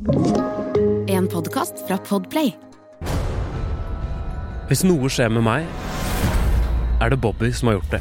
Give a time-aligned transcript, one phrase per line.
[0.00, 2.54] En podkast fra Podplay.
[4.70, 5.66] Hvis noe skjer med meg,
[7.04, 8.00] er det Bobby som har gjort det.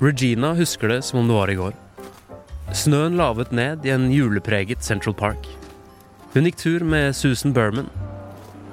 [0.00, 1.76] Regina husker det som om det var i går.
[2.72, 5.44] Snøen lavet ned i en julepreget Central Park.
[6.32, 7.92] Hun gikk tur med Susan Berman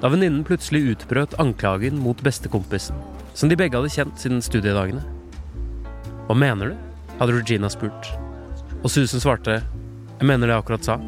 [0.00, 2.96] da venninnen plutselig utbrøt anklagen mot bestekompisen,
[3.36, 5.04] som de begge hadde kjent siden studiedagene.
[6.24, 6.92] Hva mener du?
[7.20, 8.14] hadde Regina spurt.
[8.80, 9.60] Og Susan svarte,
[10.16, 11.02] jeg mener det jeg akkurat sa.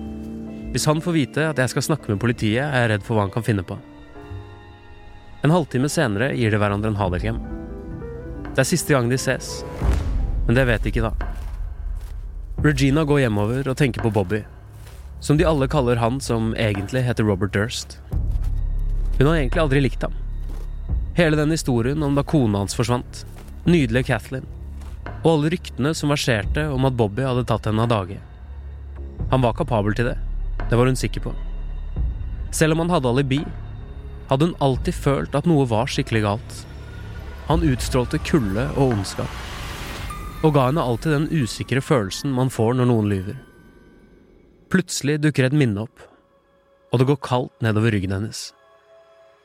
[0.75, 3.29] Hvis han får vite at jeg skal snakke med politiet, er jeg redd for hva
[3.29, 3.77] han kan finne på.
[5.47, 7.39] En halvtime senere gir de hverandre en hadelklem.
[8.49, 9.61] Det er siste gang de ses,
[10.49, 11.13] men det vet de ikke da.
[12.65, 14.43] Regina går hjemover og tenker på Bobby,
[15.23, 18.01] som de alle kaller han som egentlig heter Robert Durst.
[19.21, 20.19] Hun har egentlig aldri likt ham.
[21.15, 23.23] Hele den historien om da kona hans forsvant,
[23.63, 24.51] nydelige Kathleen,
[25.23, 28.19] og alle ryktene som verserte om at Bobby hadde tatt henne av dage.
[29.31, 30.19] Han var kapabel til det.
[30.71, 31.35] Det var hun sikker på.
[32.55, 33.41] Selv om han hadde alibi,
[34.31, 36.61] hadde hun alltid følt at noe var skikkelig galt.
[37.49, 39.41] Han utstrålte kulde og ondskap,
[40.45, 43.37] og ga henne alltid den usikre følelsen man får når noen lyver.
[44.73, 46.07] Plutselig dukker et minne opp,
[46.93, 48.47] og det går kaldt nedover ryggen hennes.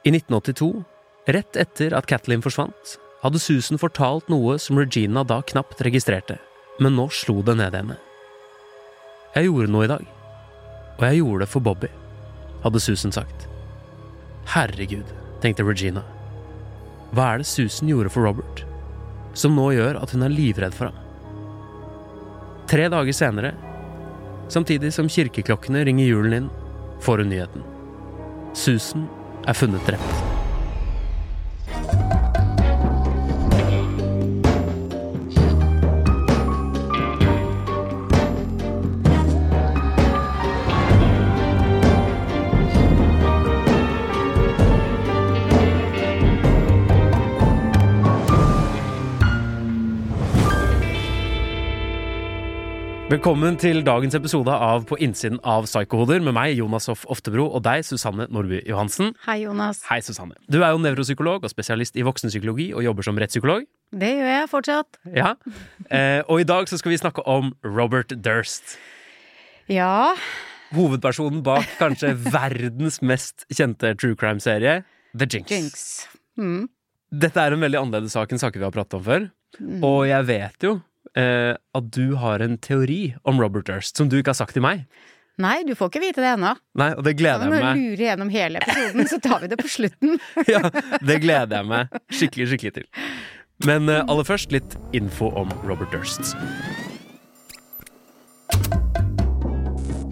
[0.07, 0.69] I 1982,
[1.35, 6.37] rett etter at Kathleen forsvant, hadde Susan fortalt noe som Regina da knapt registrerte,
[6.79, 7.99] men nå slo det ned henne.
[9.35, 10.18] Jeg gjorde noe i dag.
[10.99, 11.89] Og jeg gjorde det for Bobby,
[12.63, 13.47] hadde Susan sagt.
[14.51, 15.07] Herregud,
[15.39, 16.03] tenkte Regina.
[17.15, 18.65] Hva er det Susan gjorde for Robert,
[19.33, 21.05] som nå gjør at hun er livredd for ham?
[22.69, 23.53] Tre dager senere,
[24.51, 26.51] samtidig som kirkeklokkene ringer julen inn,
[27.01, 27.63] får hun nyheten.
[28.53, 29.07] Susan
[29.47, 30.28] er funnet drept.
[53.19, 57.65] Velkommen til dagens episode av På innsiden av Psykohoder med meg, Jonas Hoff Oftebro, og
[57.65, 59.09] deg, Susanne Nordby Johansen.
[59.25, 59.81] Hei, Jonas.
[59.89, 60.37] Hei, Susanne.
[60.47, 63.67] Du er jo nevropsykolog og spesialist i voksenpsykologi og jobber som rettspsykolog.
[63.91, 65.01] Det gjør jeg fortsatt.
[65.11, 65.33] Ja.
[65.91, 68.77] Eh, og i dag så skal vi snakke om Robert Durst.
[69.67, 70.15] Ja.
[70.71, 75.51] Hovedpersonen bak kanskje verdens mest kjente true crime-serie, The Jinx.
[75.51, 75.89] Jinx.
[76.39, 76.69] Mm.
[77.11, 79.27] Dette er en veldig annerledes sak enn saker vi har pratet om før.
[79.59, 79.81] Mm.
[79.83, 80.79] Og jeg vet jo
[81.17, 84.65] eh, at du har en teori om Robert Durst som du ikke har sagt til
[84.65, 84.85] meg.
[85.39, 86.51] Nei, du får ikke vite det ennå.
[86.79, 87.63] Nei, og det gleder jeg meg.
[87.63, 90.17] Når du lurer gjennom hele episoden, så tar vi det på slutten.
[90.51, 90.61] ja,
[90.99, 92.89] Det gleder jeg meg skikkelig, skikkelig til.
[93.67, 96.35] Men eh, aller først litt info om Robert Durst.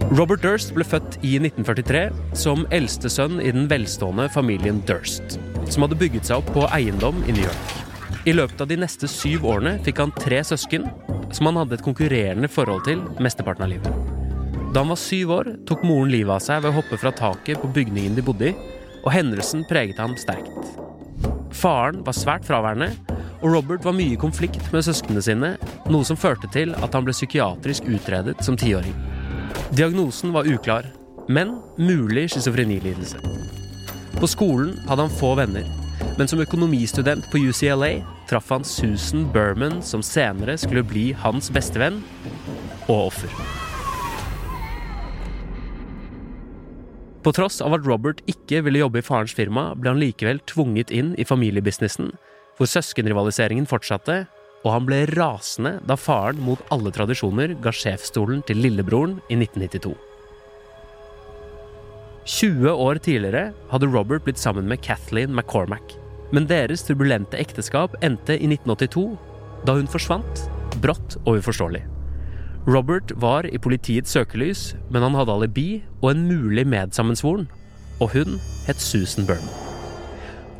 [0.08, 2.06] Robert Durst ble født i 1943
[2.40, 5.36] som eldste sønn i den velstående familien Durst,
[5.68, 7.87] som hadde bygget seg opp på eiendom i New York.
[8.28, 10.82] I løpet av de neste syv årene fikk han tre søsken,
[11.32, 13.94] som han hadde et konkurrerende forhold til mesteparten av livet.
[14.74, 17.62] Da han var syv år, tok moren livet av seg ved å hoppe fra taket
[17.62, 18.56] på bygningen de bodde i,
[19.00, 20.74] og hendelsen preget ham sterkt.
[21.56, 22.90] Faren var svært fraværende,
[23.38, 25.54] og Robert var mye i konflikt med søsknene sine,
[25.88, 28.92] noe som førte til at han ble psykiatrisk utredet som tiåring.
[29.72, 30.90] Diagnosen var uklar,
[31.32, 33.24] men mulig schizofrenilidelse.
[34.18, 35.64] På skolen hadde han få venner,
[36.20, 42.02] men som økonomistudent på UCLA traff han Susan Berman, som senere skulle bli hans bestevenn
[42.88, 43.32] og offer.
[47.24, 50.92] På tross av at Robert ikke ville jobbe i farens firma, ble han likevel tvunget
[50.94, 52.12] inn i familiebusinessen,
[52.56, 54.22] hvor søskenrivaliseringen fortsatte,
[54.64, 59.94] og han ble rasende da faren mot alle tradisjoner ga sjefsstolen til lillebroren i 1992.
[62.28, 65.94] 20 år tidligere hadde Robert blitt sammen med Kathleen McCormack,
[66.32, 69.06] men deres turbulente ekteskap endte i 1982,
[69.66, 70.44] da hun forsvant,
[70.82, 71.84] brått og uforståelig.
[72.68, 75.68] Robert var i politiets søkelys, men han hadde alibi
[76.02, 77.48] og en mulig medsammensvoren,
[77.98, 78.36] og hun
[78.66, 79.48] het Susan Byrne.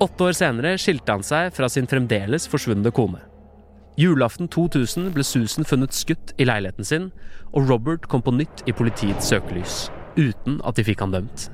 [0.01, 3.21] Åtte år senere skilte han seg fra sin fremdeles forsvunne kone.
[3.99, 7.09] Julaften 2000 ble Susan funnet skutt i leiligheten sin,
[7.51, 11.49] og Robert kom på nytt i politiets søkelys, uten at de fikk han dømt.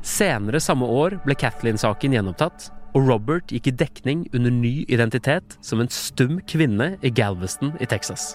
[0.00, 5.82] Senere samme år ble Kathleen-saken gjenopptatt, og Robert gikk i dekning under ny identitet som
[5.82, 8.34] en stum kvinne i Galveston i Texas.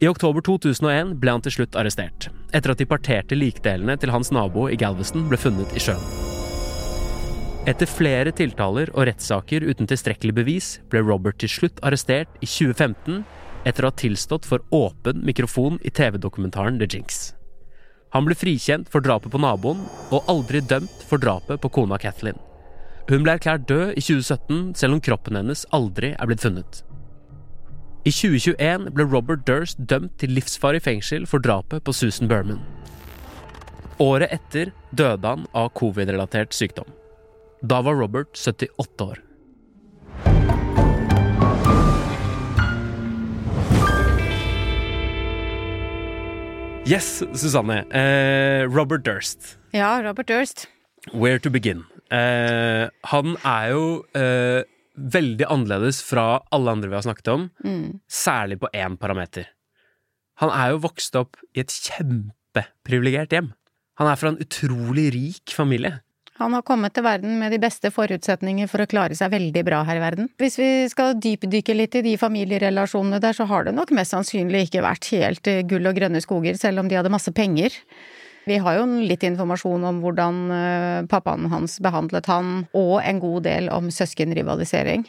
[0.00, 4.32] I oktober 2001 ble han til slutt arrestert, etter at de parterte likdelene til hans
[4.32, 6.04] nabo i Galveston ble funnet i sjøen.
[7.68, 13.20] Etter flere tiltaler og rettssaker uten tilstrekkelig bevis ble Robert til slutt arrestert i 2015
[13.68, 17.34] etter å ha tilstått for åpen mikrofon i TV-dokumentaren The Jinx.
[18.16, 22.40] Han ble frikjent for drapet på naboen, og aldri dømt for drapet på kona Kathleen.
[23.10, 26.84] Hun ble erklært død i 2017, selv om kroppen hennes aldri er blitt funnet.
[28.06, 32.62] I 2021 ble Robert Durst dømt til livsfarlig fengsel for drapet på Susan Berman.
[33.98, 36.86] Året etter døde han av covid-relatert sykdom.
[37.66, 39.18] Da var Robert 78 år.
[46.86, 47.82] Yes, Susanne.
[47.90, 49.56] Eh, Robert Durst.
[49.74, 50.68] Ja, Robert Durst.
[51.12, 51.84] Where to begin?
[52.10, 53.84] Eh, han er jo
[54.18, 54.66] eh,
[55.00, 57.48] veldig annerledes fra alle andre vi har snakket om,
[58.10, 59.46] særlig på én parameter.
[60.42, 63.52] Han er jo vokst opp i et kjempeprivilegert hjem.
[64.00, 66.00] Han er fra en utrolig rik familie.
[66.40, 69.82] Han har kommet til verden med de beste forutsetninger for å klare seg veldig bra
[69.84, 70.30] her i verden.
[70.40, 74.64] Hvis vi skal dypdykke litt i de familierelasjonene der, så har det nok mest sannsynlig
[74.66, 77.76] ikke vært helt eh, gull og grønne skoger, selv om de hadde masse penger.
[78.50, 83.44] Vi har jo litt informasjon om hvordan eh, pappaen hans behandlet han, og en god
[83.46, 85.04] del om søskenrivalisering.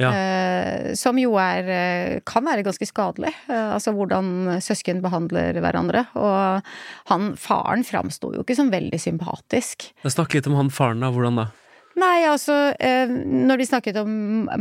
[0.00, 0.10] Ja.
[0.14, 3.32] Eh, som jo er eh, kan være ganske skadelig.
[3.50, 6.04] Altså hvordan søsken behandler hverandre.
[6.18, 6.66] Og
[7.12, 9.90] han faren framsto jo ikke som veldig sympatisk.
[10.06, 11.14] Snakk litt om han faren, da.
[11.14, 11.50] Hvordan da?
[12.00, 14.10] Nei, altså eh, Når de snakket om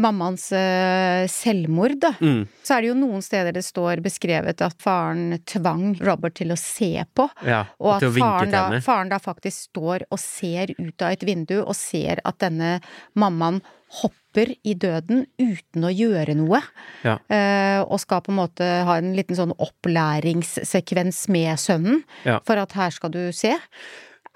[0.02, 2.42] mammaens eh, selvmord, da, Mm.
[2.66, 6.58] så er det jo noen steder det står beskrevet at faren tvang Robert til å
[6.60, 7.30] se på.
[7.48, 11.60] Ja, Og at faren da, faren da faktisk står og ser ut av et vindu
[11.62, 12.80] og ser at denne
[13.16, 13.62] mammaen
[14.02, 16.60] hopper i døden uten å gjøre noe.
[17.06, 17.16] Ja.
[17.34, 22.04] Eh, og skal på en måte ha en liten sånn opplæringssekvens med sønnen.
[22.28, 22.40] Ja.
[22.46, 23.56] For at her skal du se.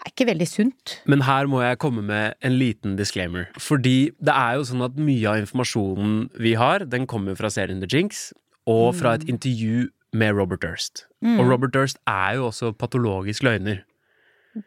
[0.04, 0.98] Er ikke veldig sunt.
[1.08, 3.48] Men her må jeg komme med en liten disclaimer.
[3.56, 7.80] Fordi det er jo sånn at mye av informasjonen vi har, den kommer fra serien
[7.80, 8.32] The Jinx,
[8.68, 11.06] og fra et intervju med Robert Durst.
[11.24, 13.82] Og Robert Durst er jo også patologisk løgner.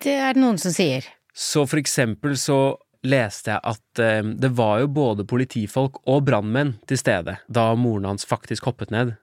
[0.03, 1.07] Det er det noen som sier.
[1.37, 6.75] Så for eksempel så leste jeg at eh, det var jo både politifolk og brannmenn
[6.89, 9.15] til stede da moren hans faktisk hoppet ned.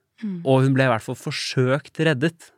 [0.48, 2.52] Og hun ble i hvert fall forsøkt reddet.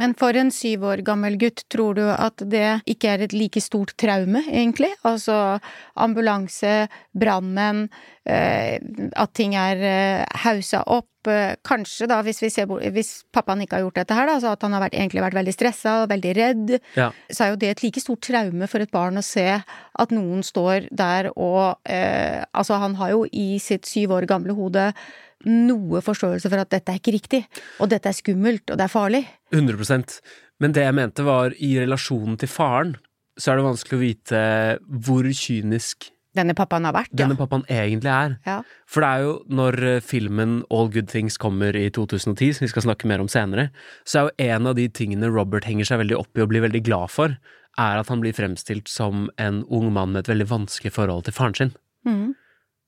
[0.00, 3.60] Men for en syv år gammel gutt, tror du at det ikke er et like
[3.60, 4.88] stort traume, egentlig?
[5.04, 5.58] Altså
[6.00, 7.84] ambulanse, brannmenn,
[8.24, 8.78] eh,
[9.16, 11.08] at ting er eh, opp.
[11.28, 14.54] Eh, kanskje da, hvis vi ser Hvis pappaen ikke har gjort dette her, da, så
[14.56, 17.12] at han har vært, egentlig vært veldig stressa og veldig redd, Ja.
[17.30, 20.42] så er jo det et like stort traume for et barn å se at noen
[20.42, 24.92] står der og eh, Altså, han har jo i sitt syv år gamle hode
[25.48, 27.42] noe forståelse for at dette er ikke riktig,
[27.82, 29.22] og dette er skummelt, og det er farlig.
[29.54, 30.18] 100%
[30.62, 32.96] Men det jeg mente var, i relasjonen til faren,
[33.38, 34.42] så er det vanskelig å vite
[35.06, 37.40] hvor kynisk Denne pappaen har vært, denne ja.
[37.42, 38.38] pappaen egentlig er.
[38.48, 38.54] ja.
[38.88, 42.70] For det er jo når eh, filmen All Good Things kommer i 2010, som vi
[42.72, 43.66] skal snakke mer om senere,
[44.08, 46.64] så er jo en av de tingene Robert henger seg veldig opp i og blir
[46.64, 47.36] veldig glad for,
[47.76, 51.36] er at han blir fremstilt som en ung mann med et veldig vanskelig forhold til
[51.36, 51.74] faren sin.
[52.08, 52.32] Mhm.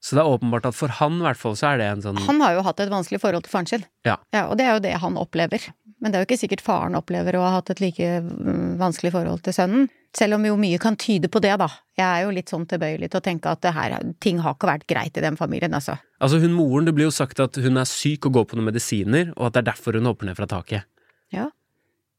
[0.04, 2.18] Så det er åpenbart at for han, i hvert fall, så er det en sånn
[2.26, 3.84] Han har jo hatt et vanskelig forhold til faren sin.
[4.04, 4.18] Ja.
[4.44, 5.70] Og det er jo det han opplever.
[6.02, 9.14] Men det er jo ikke sikkert faren opplever å ha hatt et like mm, vanskelig
[9.14, 9.86] forhold til sønnen.
[10.14, 11.70] Selv om jo mye kan tyde på det, da.
[11.96, 14.68] Jeg er jo litt sånn tilbøyelig til å tenke at det her, ting har ikke
[14.68, 15.96] vært greit i den familien, altså.
[16.20, 18.68] Altså, hun moren, det blir jo sagt at hun er syk og går på noen
[18.68, 20.84] medisiner, og at det er derfor hun hopper ned fra taket.
[21.32, 21.48] Ja.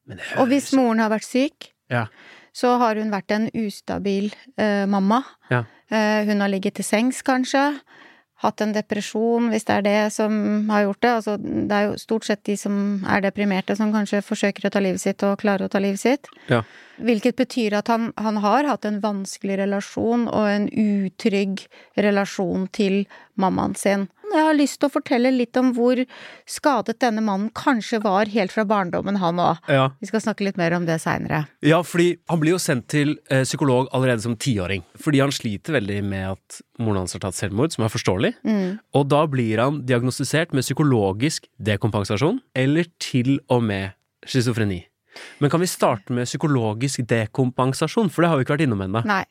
[0.09, 2.07] Men det Og hvis moren har vært syk, Ja.
[2.55, 5.21] så har hun vært en ustabil eh, mamma.
[5.53, 5.63] Ja.
[5.91, 7.65] Eh, hun har ligget til sengs, kanskje.
[8.43, 11.11] Hatt en depresjon, hvis det er det som har gjort det.
[11.19, 14.81] Altså, det er jo stort sett de som er deprimerte, som kanskje forsøker å ta
[14.83, 16.27] livet sitt og klarer å ta livet sitt.
[16.51, 16.63] Ja.
[16.99, 21.65] Hvilket betyr at han, han har hatt en vanskelig relasjon og en utrygg
[21.95, 23.05] relasjon til
[23.39, 24.09] mammaen sin.
[24.33, 25.99] Jeg har lyst til å fortelle litt om hvor
[26.49, 29.61] skadet denne mannen kanskje var helt fra barndommen, han òg.
[29.71, 29.89] Ja.
[30.01, 31.45] Vi skal snakke litt mer om det seinere.
[31.65, 34.85] Ja, fordi han blir jo sendt til eh, psykolog allerede som tiåring.
[35.01, 38.33] Fordi han sliter veldig med at moren hans har tatt selvmord, som er forståelig.
[38.95, 44.83] Og da blir han diagnostisert med psykologisk dekompensasjon, eller til og med schizofreni.
[45.39, 49.05] Men kan vi starte med psykologisk dekompensasjon, for det har vi ikke vært innom ennå.
[49.07, 49.23] Nei.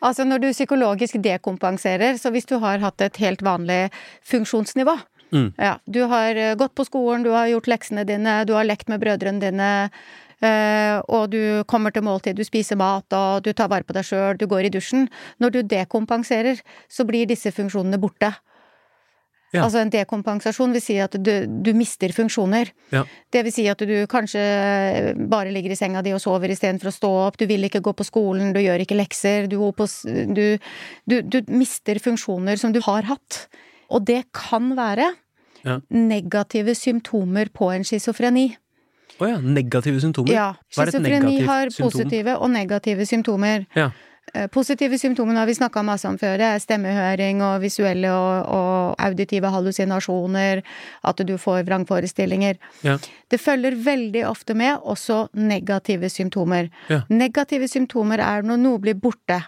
[0.00, 3.88] Altså når du psykologisk dekompenserer, så hvis du har hatt et helt vanlig
[4.24, 4.96] funksjonsnivå
[5.32, 5.52] Mm.
[5.56, 8.88] ja, Du har eh, gått på skolen, du har gjort leksene dine, du har lekt
[8.90, 9.90] med brødrene dine,
[10.42, 14.06] eh, og du kommer til måltid, du spiser mat, og du tar vare på deg
[14.06, 15.08] sjøl, du går i dusjen.
[15.38, 18.32] Når du dekompenserer, så blir disse funksjonene borte.
[19.52, 19.64] Ja.
[19.64, 22.70] Altså en dekompensasjon vil si at du, du mister funksjoner.
[22.94, 23.02] Ja.
[23.34, 24.42] Det vil si at du kanskje
[25.30, 27.94] bare ligger i senga di og sover istedenfor å stå opp, du vil ikke gå
[27.98, 29.58] på skolen, du gjør ikke lekser, du,
[30.36, 30.44] du,
[31.10, 33.48] du, du mister funksjoner som du har hatt.
[33.90, 35.10] Og det kan være
[35.66, 35.80] Ja.
[35.92, 38.54] negative symptomer på en schizofreni.
[39.20, 40.32] Å ja, negative symptomer?
[40.32, 40.46] Ja.
[40.72, 41.90] Schizofreni har har symptom?
[41.90, 43.66] positive og negative symptomer.
[43.76, 43.90] Ja.
[44.34, 46.38] Eh, Positive symptomer har vi snakka masse om før.
[46.38, 50.62] Det er stemmehøring og visuelle og, og auditive hallusinasjoner.
[51.02, 52.58] At du får vrangforestillinger.
[52.86, 52.98] Ja.
[53.30, 56.70] Det følger veldig ofte med også negative symptomer.
[56.88, 57.02] Ja.
[57.08, 59.42] Negative symptomer er når noe blir borte.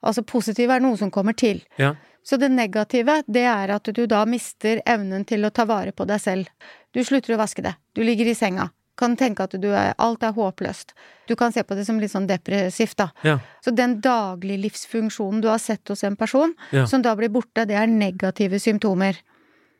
[0.00, 1.60] Altså positive er noe som kommer til.
[1.76, 1.94] Ja.
[2.24, 6.04] Så det negative, det er at du da mister evnen til å ta vare på
[6.08, 6.50] deg selv.
[6.92, 7.74] Du slutter å vaske det.
[7.96, 8.70] Du ligger i senga.
[9.00, 10.92] Kan tenke at du er, alt er håpløst.
[11.30, 13.06] Du kan se på det som litt sånn depressivt, da.
[13.24, 13.38] Ja.
[13.64, 16.84] Så den daglige livsfunksjonen du har sett hos en person, Ja.
[16.86, 19.16] som da blir borte, det er negative symptomer.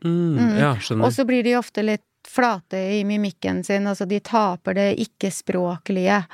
[0.05, 0.71] Mm, ja,
[1.05, 6.25] Og så blir de ofte litt flate i mimikken sin, altså de taper det ikke-språklige.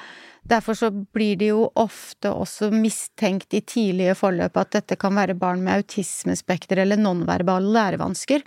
[0.46, 5.34] Derfor så blir de jo ofte også mistenkt i tidlige forløp at dette kan være
[5.38, 8.44] barn med autismespekter eller nonverbale lærevansker.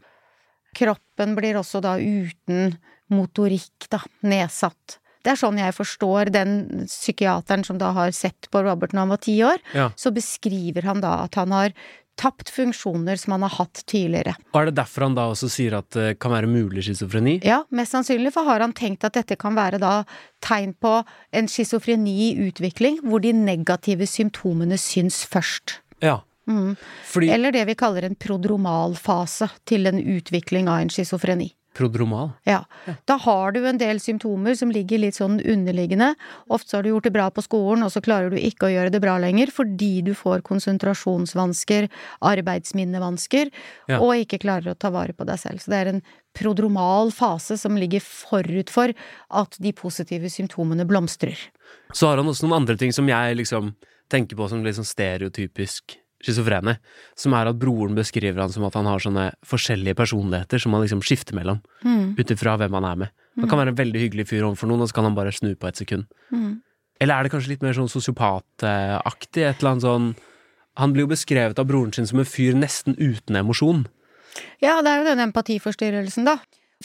[0.76, 2.78] Kroppen blir også da uten
[3.10, 5.00] motorikk, da, nedsatt.
[5.24, 9.10] Det er sånn jeg forstår den psykiateren som da har sett på Robert når han
[9.10, 9.90] var ti år, Ja.
[10.00, 11.74] så beskriver han da at han har
[12.20, 14.36] tapt funksjoner som han har hatt tidligere.
[14.54, 17.38] Og er det derfor han da også sier at det kan være mulig schizofreni?
[17.48, 20.04] Ja, mest sannsynlig, for har han tenkt at dette kan være da
[20.44, 25.80] tegn på en schizofreni i utvikling, hvor de negative symptomene syns først.
[26.04, 26.22] Ja.
[26.48, 26.76] Mm.
[27.06, 31.54] Fordi Eller det vi kaller en prodromalfase til en utvikling av en schizofreni.
[31.80, 32.34] Prodromal.
[32.50, 32.60] Ja.
[33.08, 36.12] Da har du en del symptomer som ligger litt sånn underliggende.
[36.52, 38.92] Ofte har du gjort det bra på skolen, og så klarer du ikke å gjøre
[38.92, 41.88] det bra lenger fordi du får konsentrasjonsvansker,
[42.22, 43.52] arbeidsminnevansker,
[43.88, 44.00] Ja.
[44.00, 45.60] og ikke klarer å ta vare på deg selv.
[45.62, 46.02] Så det er en
[46.34, 48.94] prodromal fase som ligger forut for
[49.32, 51.38] at de positive symptomene blomstrer.
[51.94, 53.76] Så har han også noen andre ting som jeg liksom
[54.10, 56.78] tenker på som litt sånn stereotypisk schizofrene.
[57.20, 60.86] Som er at broren beskriver han som at han har sånne forskjellige personligheter som han
[60.86, 61.62] liksom skifter mellom.
[61.86, 62.16] Mm.
[62.20, 63.14] Ut ifra hvem han er med.
[63.40, 65.54] Han kan være en veldig hyggelig fyr overfor noen, og så kan han bare snu
[65.56, 66.10] på et sekund.
[66.34, 66.60] Mm.
[67.00, 69.46] Eller er det kanskje litt mer sånn sosiopataktig?
[69.46, 70.10] Et eller annet sånn
[70.80, 73.82] Han blir jo beskrevet av broren sin som en fyr nesten uten emosjon.
[74.64, 76.38] Ja, det er jo den empatiforstyrrelsen, da.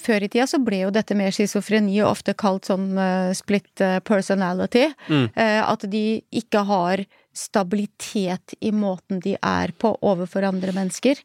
[0.02, 4.00] Før i tida så ble jo dette med schizofreni ofte kalt sånn uh, split eh,
[4.02, 4.88] personality.
[5.06, 5.28] Mm.
[5.36, 6.02] Uh, at de
[6.34, 11.20] ikke har stabilitet i måten de er på overfor andre mennesker.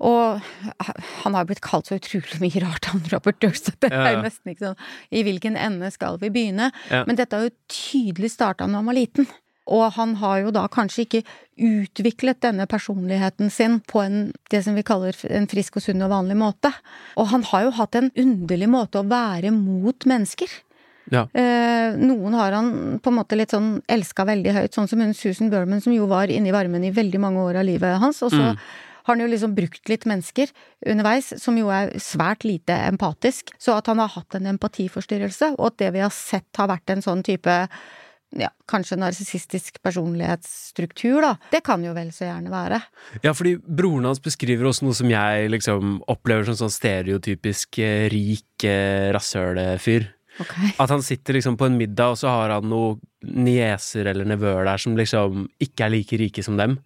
[0.00, 0.40] Og
[1.24, 3.68] han har blitt kalt så utrolig mye rart, han Robert Durst.
[3.82, 6.70] Det er jo nesten ikke sånn I hvilken ende skal vi begynne?
[6.88, 7.04] Ja.
[7.08, 9.28] Men dette har jo tydelig starta når han var liten.
[9.70, 11.20] Og han har jo da kanskje ikke
[11.60, 14.18] utviklet denne personligheten sin på en,
[14.50, 16.72] det som vi kaller en frisk og sunn og vanlig måte.
[17.20, 20.50] Og han har jo hatt en underlig måte å være mot mennesker.
[21.10, 21.26] Ja.
[21.34, 25.14] Eh, noen har han på en måte litt sånn elska veldig høyt, sånn som hun
[25.14, 28.22] Susan Berman, som jo var inne i varmen i veldig mange år av livet hans.
[28.22, 28.56] Og så Mm.
[29.04, 30.48] har han jo liksom brukt litt mennesker
[30.86, 33.50] underveis, som jo er svært lite empatisk.
[33.58, 36.90] Så at han har hatt en empatiforstyrrelse, og at det vi har sett har vært
[36.90, 37.68] en sånn type
[38.38, 41.32] ja, kanskje narsissistisk personlighetsstruktur, da.
[41.50, 42.80] Det kan jo vel så gjerne være.
[43.24, 48.08] Ja, fordi broren hans beskriver også noe som jeg liksom opplever som sånn stereotypisk eh,
[48.12, 49.10] rik eh,
[50.40, 50.72] rasshølfyr.
[50.74, 50.80] Ok.
[50.84, 54.64] At han sitter liksom på en middag, og så har han noen nieser eller nevøer
[54.64, 56.78] der som liksom ikke er like rike som dem.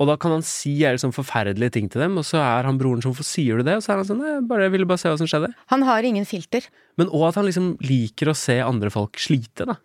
[0.00, 3.02] Og da kan han si liksom forferdelige ting til dem, og så er han broren
[3.04, 3.76] som Hvorfor sier du det?
[3.78, 5.52] Og så er han sånn Jeg bare, jeg ville bare se hva som skjedde.
[5.70, 6.66] Han har ingen filter.
[6.98, 9.76] Men òg at han liksom liker å se andre folk slite, da.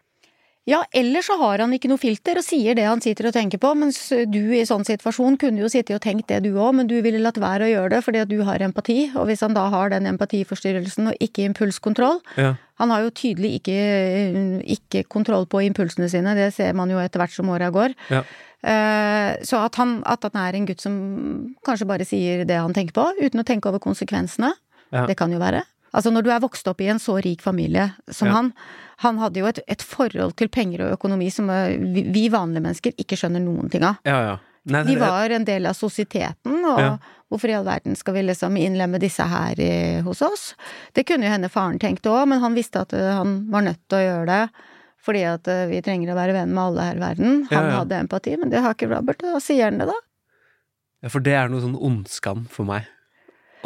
[0.67, 3.59] Ja, eller så har han ikke noe filter og sier det han sitter og tenker
[3.63, 6.89] på, mens du i sånn situasjon kunne jo sittet og tenkt det du òg, men
[6.91, 9.55] du ville latt være å gjøre det fordi at du har empati, og hvis han
[9.55, 12.55] da har den empatiforstyrrelsen og ikke impulskontroll Ja.
[12.77, 13.77] Han har jo tydelig ikke,
[14.75, 17.95] ikke kontroll på impulsene sine, det ser man jo etter hvert som åra går.
[18.13, 18.21] Ja.
[18.61, 22.73] Eh, Så at han, at han er en gutt som kanskje bare sier det han
[22.75, 24.51] tenker på, uten å tenke over konsekvensene.
[24.91, 25.07] Ja.
[25.07, 25.63] Det kan jo være.
[25.95, 28.33] Altså når du er vokst opp i en så rik familie som Ja.
[28.39, 28.51] han,
[29.05, 32.61] han hadde jo et, et forhold til penger og økonomi som eh, vi, vi vanlige
[32.65, 33.95] mennesker ikke skjønner noen ting av.
[34.05, 34.37] Ja, ja.
[34.67, 36.97] Nei, De var en del av sosieteten, og
[37.31, 40.49] hvorfor i all verden skal vi liksom innlemme disse her i, hos oss?
[40.91, 43.79] Det kunne jo hende faren tenkte òg, men han visste at eh, han var nødt
[43.87, 44.41] til å gjøre det.
[45.07, 47.39] Fordi at eh, vi trenger å være venn med alle her i verden.
[47.53, 49.23] Han hadde empati, men det har ikke Robert.
[49.23, 49.95] Da sier han det, da.
[51.05, 52.91] ja, for det er noe sånn ondskam for meg.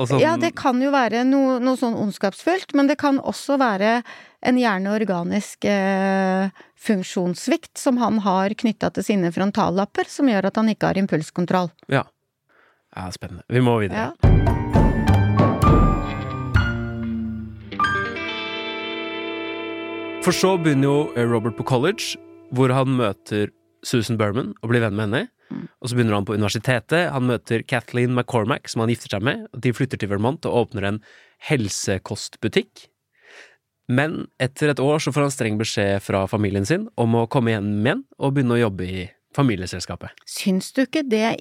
[0.08, 4.01] Sånn, Ja, det kan jo være noe, noe sånn ondskapsfullt, men det kan også være
[4.41, 6.50] en gjerne organisk eh,
[6.81, 11.70] funksjonssvikt som han har knytta til sine frontallapper, som gjør at han ikke har impulskontroll.
[11.91, 12.05] Ja.
[12.96, 13.46] ja, spennende.
[13.51, 14.10] Vi må videre.
[14.10, 14.41] Ja.
[20.22, 22.13] For så begynner jo Robert på college,
[22.53, 23.50] hvor han møter
[23.81, 25.24] Susan Berman og blir venn med henne.
[25.81, 27.10] Og så begynner han på universitetet.
[27.13, 29.48] Han møter Kathleen McCormack, som han gifter seg med.
[29.58, 31.01] De flytter til Vermont og åpner en
[31.50, 32.88] helsekostbutikk.
[33.91, 37.55] Men etter et år så får han streng beskjed fra familien sin om å komme
[37.55, 39.01] hjem igjen og begynne å jobbe i
[39.36, 40.15] familieselskapet.
[40.27, 41.38] Syns du ikke det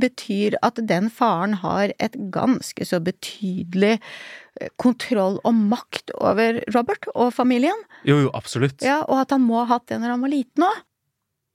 [0.00, 7.08] betyr at den faren har et ganske så betydelig eh, kontroll og makt over Robert
[7.14, 7.86] og familien?
[8.08, 8.84] Jo, jo, absolutt.
[8.84, 10.82] Ja, og at han må ha hatt det når han var liten òg?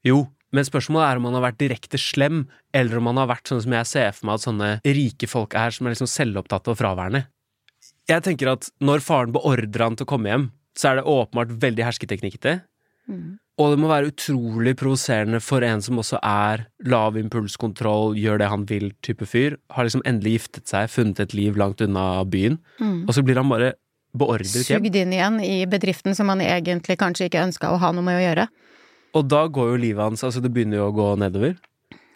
[0.08, 0.24] Jo,
[0.56, 3.64] men spørsmålet er om han har vært direkte slem, eller om han har vært sånn
[3.66, 6.80] som jeg ser for meg at sånne rike folk er, som er liksom selvopptatte og
[6.80, 7.26] fraværende.
[8.08, 11.52] Jeg tenker at når faren beordrer han til å komme hjem, så er det åpenbart
[11.60, 12.54] veldig hersketeknikkete.
[13.08, 13.36] Mm.
[13.58, 18.50] Og det må være utrolig provoserende for en som også er lav impulskontroll, gjør det
[18.52, 19.58] han vil-type fyr.
[19.74, 23.08] Har liksom endelig giftet seg, funnet et liv langt unna byen, Mm.
[23.08, 23.74] og så blir han bare
[24.16, 24.84] beordret hjem.
[24.84, 28.22] Sugd inn igjen i bedriften som han egentlig kanskje ikke ønska å ha noe med
[28.22, 28.48] å gjøre.
[29.16, 31.56] Og da går jo livet hans Altså, det begynner jo å gå nedover.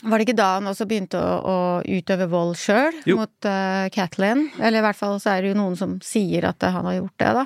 [0.01, 4.47] Var det ikke da han også begynte å, å utøve vold sjøl mot uh, Kathleen?
[4.57, 6.97] Eller i hvert fall så er det jo noen som sier at eh, han har
[6.97, 7.43] gjort det, da.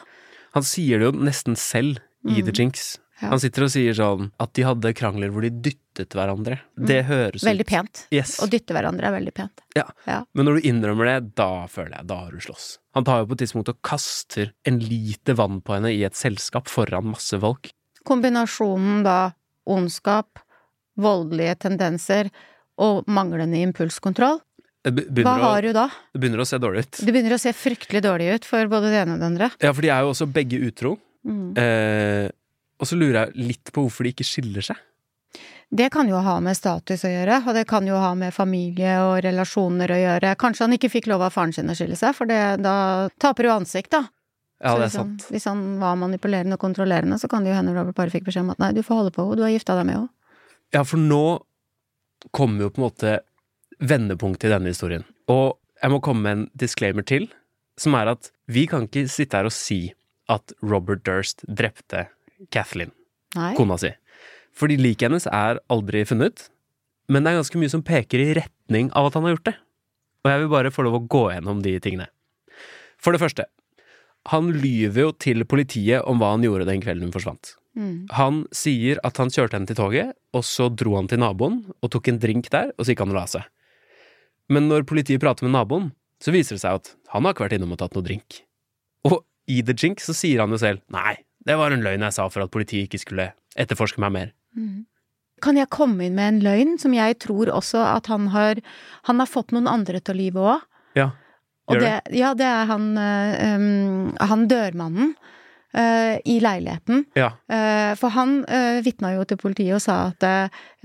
[0.56, 2.96] Han sier det jo nesten selv i The Jinx.
[2.96, 3.02] Mm.
[3.16, 3.28] Ja.
[3.32, 6.58] Han sitter og sier sånn at de hadde krangler hvor de dyttet hverandre.
[6.75, 7.52] Det høres ut Mm.
[7.52, 8.02] Veldig pent.
[8.12, 8.34] Yes.
[8.44, 9.64] Å dytte hverandre er veldig pent.
[9.75, 9.86] Ja.
[10.08, 10.18] Ja.
[10.36, 12.66] Men når du innrømmer det, da føler jeg da har du slåss.
[12.96, 16.16] Han tar jo på et tidspunkt og kaster en liter vann på henne i et
[16.20, 17.72] selskap foran masse folk.
[18.05, 19.19] Kombinasjonen da
[19.65, 20.39] ondskap,
[21.01, 22.29] voldelige tendenser
[22.81, 24.39] og manglende impulskontroll.
[24.85, 25.88] Hva å, har du da?
[26.13, 26.97] det begynner å se dårlig ut.
[27.01, 29.50] Det begynner å se fryktelig dårlig ut for både det ene og det andre.
[29.63, 30.93] Ja, for de er jo også begge utro.
[31.25, 31.47] Mm.
[31.57, 32.27] Eh,
[32.77, 34.77] og så lurer jeg litt på hvorfor de ikke skiller seg.
[35.75, 39.00] Det kan jo ha med status å gjøre, og det kan jo ha med familie
[39.01, 40.35] og relasjoner å gjøre.
[40.39, 42.75] Kanskje han ikke fikk lov av faren sin å skille seg, for det, da
[43.21, 44.05] taper du ansikt, da.
[44.63, 45.25] Ja, det er sant.
[45.33, 48.45] Hvis han var manipulerende og kontrollerende, så kan det jo hende Robert bare fikk beskjed
[48.45, 50.12] om at nei, du får holde på henne, du har gifta deg med henne.
[50.74, 51.24] Ja, for nå
[52.35, 53.17] kommer jo på en måte
[53.83, 55.03] vendepunktet i denne historien.
[55.31, 57.27] Og jeg må komme med en disclaimer til,
[57.79, 59.79] som er at vi kan ikke sitte her og si
[60.31, 62.07] at Robert Durst drepte
[62.53, 62.93] Kathleen,
[63.35, 63.53] Nei.
[63.59, 63.91] kona si.
[64.55, 66.47] Fordi liket hennes er aldri funnet,
[67.12, 69.57] men det er ganske mye som peker i retning av at han har gjort det.
[70.24, 72.07] Og jeg vil bare få lov å gå gjennom de tingene.
[72.98, 73.46] For det første,
[74.31, 77.53] han lyver jo til politiet om hva han gjorde den kvelden hun forsvant.
[77.75, 78.07] Mm.
[78.16, 81.92] Han sier at han kjørte henne til toget, og så dro han til naboen og
[81.94, 83.46] tok en drink der, og så gikk han og la seg.
[84.50, 87.57] Men når politiet prater med naboen, så viser det seg at han har ikke vært
[87.57, 88.42] innom og tatt noe drink.
[89.05, 89.20] Og
[89.51, 92.25] i The Jink så sier han jo selv nei, det var en løgn jeg sa
[92.31, 93.27] for at politiet ikke skulle
[93.59, 94.31] etterforske meg mer.
[95.44, 98.61] Kan jeg komme inn med en løgn som jeg tror også at han har
[99.03, 100.64] Han har fått noen andre til å lyve òg.
[100.96, 101.09] Ja,
[101.68, 105.16] Og det, ja, det er han, um, han dørmannen
[105.75, 107.06] uh, i leiligheten.
[107.18, 110.25] Ja, Uh, for han uh, vitna jo til politiet og sa at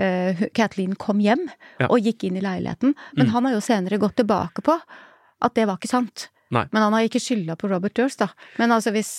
[0.01, 1.47] uh, Kathleen kom hjem
[1.81, 1.87] Ja.
[1.89, 2.95] og gikk inn i leiligheten.
[3.17, 3.33] Men Mm.
[3.33, 4.77] han har jo senere gått tilbake på
[5.43, 6.29] at det var ikke sant.
[6.51, 6.67] Nei.
[6.73, 8.29] Men han har ikke skylda på Robert Durst, da.
[8.59, 9.11] Men altså hvis,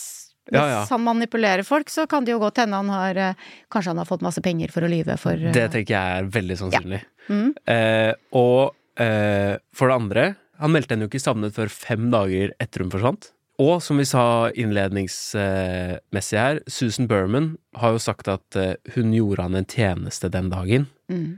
[0.49, 0.85] hvis Ja, ja.
[0.89, 3.35] han manipulerer folk, så kan det jo godt hende han har
[3.71, 6.57] Kanskje han har fått masse penger for å lyve for det tenker jeg er veldig
[6.57, 7.01] sannsynlig.
[7.29, 7.53] mm.
[7.67, 12.53] Eh, og eh, for det andre, han meldte henne jo ikke savnet før fem dager
[12.61, 13.31] etter hun forsvant.
[13.61, 14.23] Og som vi sa
[14.57, 20.49] innledningsmessig her, Susan Berman har jo sagt at eh, hun gjorde han en tjeneste den
[20.53, 20.87] dagen.
[21.11, 21.37] Mm.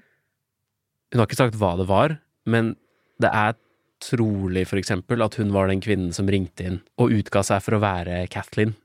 [1.12, 2.18] Hun har ikke sagt hva det var,
[2.50, 2.76] men
[3.22, 3.58] det er
[4.04, 7.78] trolig for eksempel at hun var den kvinnen som ringte inn og utga seg for
[7.78, 8.76] å være Kathleen.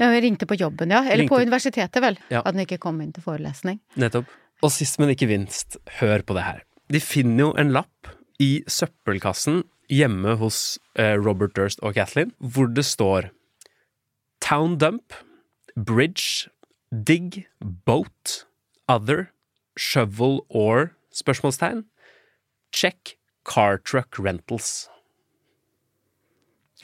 [0.00, 1.00] Ja, hun ringte på jobben, ja.
[1.08, 2.18] Eller på universitetet, vel.
[2.32, 2.42] Ja.
[2.42, 3.80] At hun ikke kom inn til forelesning.
[3.96, 4.28] Nettopp.
[4.64, 6.62] Og sist, men ikke minst, hør på det her.
[6.92, 12.66] De finner jo en lapp i søppelkassen hjemme hos eh, Robert Durst og Kathleen, hvor
[12.66, 13.30] det står
[14.40, 15.14] Town Dump,
[15.76, 16.50] Bridge,
[16.90, 17.46] Dig,
[17.86, 18.46] Boat,
[18.88, 19.30] Other,
[19.76, 21.84] Shovel or Spørsmålstegn.
[22.72, 24.88] Check Car Truck Rentals.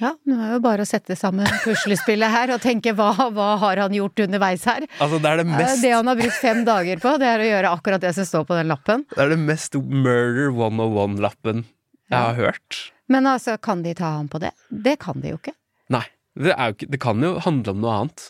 [0.00, 3.82] Ja, nå er jo bare å sette sammen puslespillet her og tenke hva, hva har
[3.82, 4.86] han gjort underveis her?
[4.96, 7.42] Altså, det er det Eh, mest, Det han har brukt fem dager på, det er
[7.44, 9.04] å gjøre akkurat det som står på den lappen.
[9.12, 11.64] det er det mest Murder 101-lappen
[12.12, 12.80] jeg har hørt.
[13.12, 14.52] Men altså, kan de ta ham på det?
[14.70, 15.52] Det kan de jo ikke.
[15.92, 16.06] Nei,
[16.40, 18.28] det, er jo ikke, det kan jo handle om noe annet.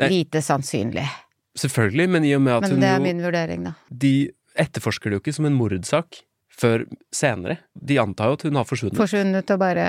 [0.00, 0.08] Nei.
[0.20, 1.06] Lite sannsynlig.
[1.58, 3.72] Selvfølgelig, men i og med at Men hun det er min vurdering, da.
[3.88, 4.14] De
[4.60, 6.20] etterforsker det jo ikke som en mordsak
[6.60, 7.58] før senere.
[7.74, 8.98] De antar jo at hun har forsvunnet.
[9.00, 9.86] Forsvunnet og bare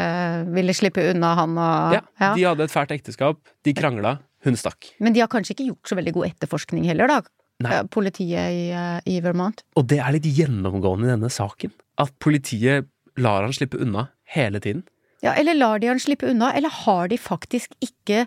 [0.55, 2.03] ville slippe unna han og ja,
[2.37, 4.93] De hadde et fælt ekteskap, de krangla, hun stakk.
[5.03, 7.19] Men de har kanskje ikke gjort så veldig god etterforskning heller, da.
[7.61, 7.75] Nei.
[7.77, 9.61] Eh, Politiet i, eh, i Vermont.
[9.77, 11.73] Og det er litt gjennomgående i denne saken.
[12.01, 12.89] At politiet
[13.21, 14.85] lar han slippe unna hele tiden.
[15.21, 18.23] Ja, eller lar de han slippe unna, eller har de faktisk ikke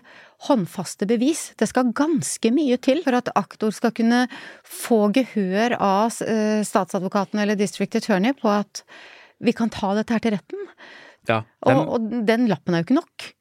[0.47, 1.49] håndfaste bevis?
[1.59, 4.25] Det skal ganske mye til for at aktor skal kunne
[4.63, 8.83] få gehør av eh, statsadvokaten eller district attorney på at
[9.43, 10.69] vi kan ta dette her til retten.
[11.29, 13.31] Ja, Og, og den lappen er jo ikke nok.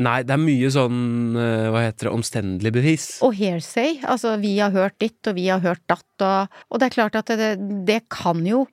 [0.00, 1.00] Nei, det er mye sånn
[1.36, 3.06] eh, Hva heter det Omstendelig bevis.
[3.26, 6.88] Og hearsay, altså vi har hørt ditt og vi har hørt datt og Og det
[6.88, 7.52] er klart at det,
[7.88, 8.64] det kan jo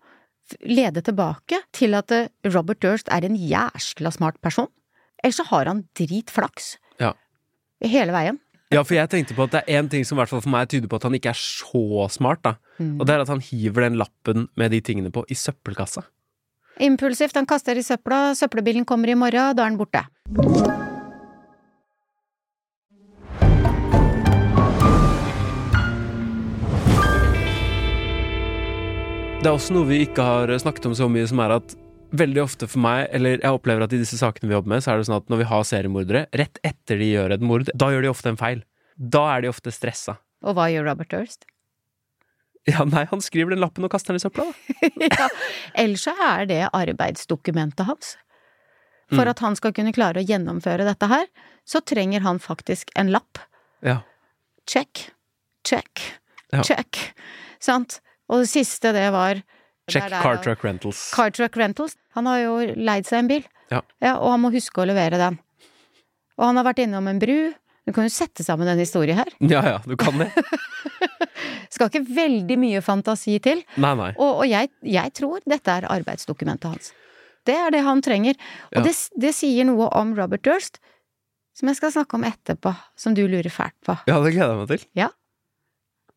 [0.64, 4.70] lede tilbake til at eh, Robert Durst er en jæskla smart person.
[5.24, 6.78] Ellers så har han dritflaks.
[7.86, 8.40] Hele veien.
[8.74, 10.52] Ja, for jeg tenkte på at det er én ting som i hvert fall for
[10.52, 12.58] meg tyder på at han ikke er så smart, da.
[12.84, 16.04] Og det er at han hiver den lappen med de tingene på i søppelkassa.
[16.84, 20.04] Impulsivt, han kaster i søpla, søppelbilen kommer i morgen, da er den borte.
[29.38, 31.78] Det er også noe vi ikke har snakket om så mye, som er at
[32.12, 34.94] veldig ofte for meg, eller jeg opplever at i disse sakene vi jobber med, så
[34.94, 37.90] er det sånn at når vi har seriemordere, rett etter de gjør et mord, da
[37.92, 38.64] gjør de ofte en feil.
[38.98, 40.18] Da er de ofte stressa.
[40.46, 41.46] Og hva gjør Robert Durst?
[42.68, 45.08] Ja, nei, han skriver den lappen og kaster den i søpla, da.
[45.08, 45.28] ja,
[45.80, 48.18] ellers så er det arbeidsdokumentet hans.
[49.08, 49.30] For Mm.
[49.32, 51.30] at han skal kunne klare å gjennomføre dette her,
[51.64, 53.40] så trenger han faktisk en lapp.
[53.88, 54.02] Ja.
[54.68, 55.14] Check,
[55.64, 56.02] check,
[56.52, 56.60] Ja.
[56.62, 57.00] check.
[57.64, 58.02] Sant?
[58.28, 59.40] Og det siste, det var
[59.88, 61.02] Check det er der car truck rentals.
[61.16, 61.96] Car Truck Rentals.
[62.18, 63.46] Han har jo leid seg en bil.
[63.72, 63.82] Ja.
[64.18, 65.38] og han må huske å levere den.
[66.38, 67.54] Og han har vært innom en bru.
[67.88, 69.32] Du kan jo sette sammen en historie her.
[69.54, 70.28] Ja ja, du kan det.
[71.74, 73.62] Skal ikke veldig mye fantasi til.
[73.80, 74.12] Nei, nei.
[74.18, 76.92] Og, og jeg, jeg tror dette er arbeidsdokumentet hans.
[77.48, 78.36] Det er det han trenger.
[78.74, 78.84] Og Ja.
[78.88, 80.80] det, det sier noe om Robert Durst,
[81.58, 83.96] som jeg skal snakke om etterpå, som du lurer fælt på.
[84.10, 84.84] Ja, det gleder jeg meg til.
[85.00, 85.08] Ja.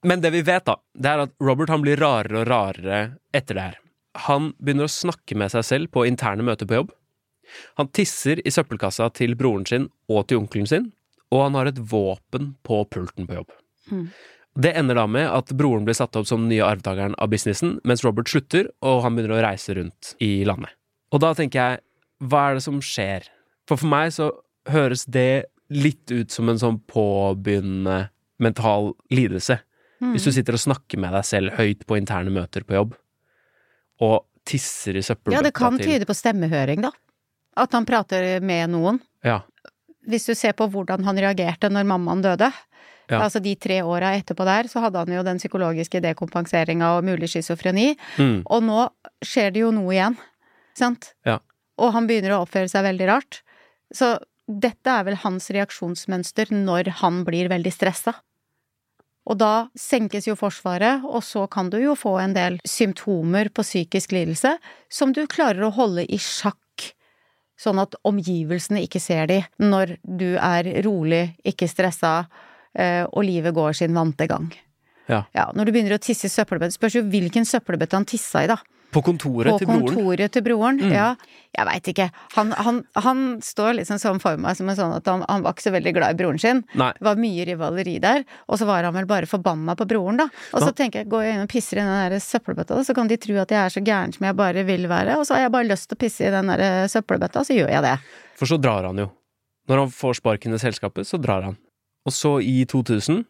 [0.07, 3.01] Men det vi vet, da, det er at Robert han blir rarere og rarere
[3.37, 3.79] etter det her.
[4.27, 6.95] Han begynner å snakke med seg selv på interne møter på jobb.
[7.79, 10.91] Han tisser i søppelkassa til broren sin og til onkelen sin,
[11.31, 13.57] og han har et våpen på pulten på jobb.
[13.91, 14.07] Mm.
[14.61, 18.03] Det ender da med at broren blir satt opp som nye arvtakeren av businessen, mens
[18.07, 20.75] Robert slutter, og han begynner å reise rundt i landet.
[21.15, 21.83] Og da tenker jeg,
[22.21, 23.29] hva er det som skjer?
[23.71, 24.31] For for meg så
[24.71, 28.11] høres det litt ut som en sånn påbegynnende
[28.43, 29.61] mental lidelse.
[30.01, 30.15] Mm.
[30.15, 32.95] Hvis du sitter og snakker med deg selv høyt på interne møter på jobb,
[34.01, 36.91] og tisser i søppelbøtta til Ja, det kan tyde på stemmehøring, da.
[37.61, 39.01] At han prater med noen.
[39.27, 39.43] Ja.
[40.09, 42.49] Hvis du ser på hvordan han reagerte når mammaen døde,
[43.11, 43.19] Ja.
[43.27, 47.29] altså de tre åra etterpå der, så hadde han jo den psykologiske dekompenseringa og mulig
[47.29, 48.43] schizofreni, Mm.
[48.47, 48.89] og nå
[49.23, 50.17] skjer det jo noe igjen,
[50.75, 51.13] sant?
[51.27, 51.41] Ja.
[51.77, 53.43] Og han begynner å oppføre seg veldig rart.
[53.93, 58.15] Så dette er vel hans reaksjonsmønster når han blir veldig stressa.
[59.29, 63.65] Og da senkes jo forsvaret, og så kan du jo få en del symptomer på
[63.67, 64.57] psykisk lidelse
[64.93, 66.57] som du klarer å holde i sjakk,
[67.61, 72.25] sånn at omgivelsene ikke ser de når du er rolig, ikke stressa,
[72.73, 74.49] eh, og livet går sin vante gang.
[75.11, 75.25] Ja.
[75.37, 78.51] Ja, når du begynner å tisse i søppelbøtta spørs jo hvilken søppelbøtte han tissa i,
[78.51, 78.57] da.
[78.91, 79.87] På kontoret På til broren.
[79.87, 80.91] kontoret til broren, Mm.
[80.93, 81.15] ja.
[81.57, 82.05] Jeg veit ikke.
[82.37, 85.55] Han, han, han står liksom sånn for meg som en sånn at han, han var
[85.55, 86.61] ikke så veldig glad i broren sin.
[86.79, 86.93] Nei.
[86.99, 90.29] Det var mye rivaleri der, og så var han vel bare forbanna på broren, da.
[90.55, 93.11] Og så tenker jeg, går jeg inn og pisser i den der søppelbøtta, så kan
[93.11, 95.47] de tro at jeg er så gæren som jeg bare vil være, og så har
[95.49, 97.97] jeg bare lyst til å pisse i den der søppelbøtta, så gjør jeg det.
[98.39, 99.09] For så drar han jo.
[99.71, 101.57] Når han får sparken i selskapet, så drar han.
[102.07, 103.25] Og så i 2000,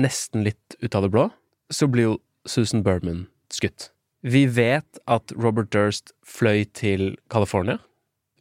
[0.00, 1.28] nesten litt ut av det blå,
[1.72, 3.91] så blir jo Susan Berman skutt.
[4.22, 7.78] Vi vet at Robert Durst fløy til California.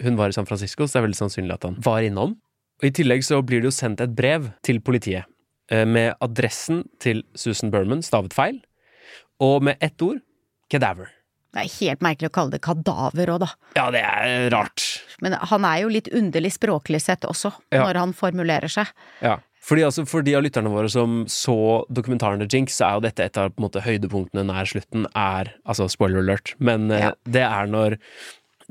[0.02, 2.36] Hun var i San Francisco, så det er veldig sannsynlig at han var innom.
[2.82, 5.26] Og I tillegg så blir det jo sendt et brev til politiet
[5.72, 8.62] eh, med adressen til Susan Berman stavet feil,
[9.42, 10.22] og med ett ord
[10.72, 11.10] cadaver.
[11.52, 13.50] Det er helt merkelig å kalle det kadaver òg, da.
[13.76, 14.86] Ja, det er rart.
[15.22, 17.84] Men han er jo litt underlig språklig sett også, Ja.
[17.84, 18.88] når han formulerer seg.
[19.22, 19.40] Ja.
[19.62, 23.04] Fordi altså, For de av lytterne våre som så dokumentaren The Jinx, så er jo
[23.06, 27.12] dette et av måte, høydepunktene nær slutten, er Altså, spoiler alert, men eh, Ja.
[27.30, 27.98] det er når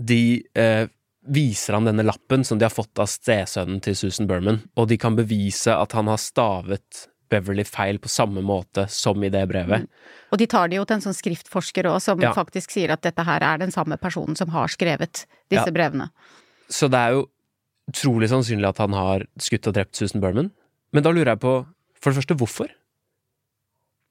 [0.01, 0.89] de eh,
[1.31, 4.97] viser han denne lappen som de har fått av stesønnen til Susan Berman, og de
[4.99, 9.85] kan bevise at han har stavet Beverly feil på samme måte som i det brevet.
[10.33, 12.33] Og de tar det jo til en sånn skriftforsker òg, som Ja.
[12.35, 15.71] faktisk sier at dette her er den samme personen som har skrevet disse Ja.
[15.71, 16.11] brevene.
[16.69, 17.29] Så det er jo
[17.93, 20.51] utrolig sannsynlig at han har skutt og drept Susan Berman.
[20.93, 21.55] Men da lurer jeg på,
[22.01, 22.71] for det første, hvorfor?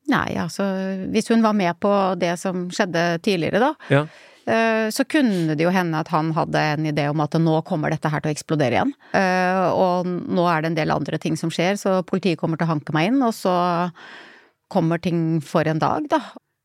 [0.09, 0.65] Nei, altså,
[1.13, 4.01] hvis hun var med på det som skjedde tidligere, da, Ja.
[4.47, 7.91] eh, så kunne det jo hende at han hadde en idé om at nå kommer
[7.91, 8.93] dette her til å eksplodere igjen.
[9.13, 12.65] Eh, Og nå er det en del andre ting som skjer, så politiet kommer til
[12.65, 13.91] å hanke meg inn, og så
[14.69, 16.19] kommer ting for en dag, da.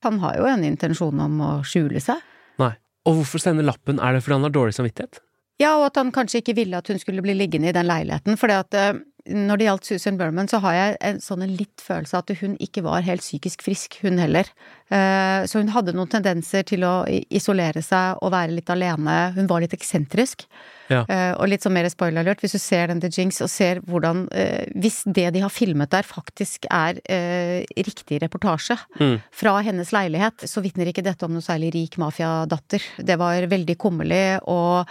[0.05, 2.17] Han har jo en intensjon om å skjule seg.
[2.59, 2.77] Nei.
[3.07, 3.99] Og hvorfor sende lappen?
[4.01, 5.21] Er det fordi han har dårlig samvittighet?
[5.63, 8.39] Ja, og at han kanskje ikke ville at hun skulle bli liggende i den leiligheten,
[8.41, 11.81] fordi at eh, når det gjaldt Susan Berman, så har jeg en sånn en litt
[11.81, 14.51] følelse av at hun ikke var helt psykisk frisk, hun heller.
[14.93, 19.17] Eh, så hun hadde noen tendenser til å isolere seg og være litt alene.
[19.39, 20.45] Hun var litt eksentrisk.
[20.93, 21.05] Ja.
[21.09, 23.79] Uh, og litt sånn mer spoiler alert, hvis du ser den til Jinx og ser
[23.89, 29.17] hvordan uh, Hvis det de har filmet der faktisk er uh, riktig reportasje Mm.
[29.33, 32.83] fra hennes leilighet, så vitner ikke dette om noe særlig rik mafiadatter.
[32.99, 34.87] Det var veldig kummerlig, og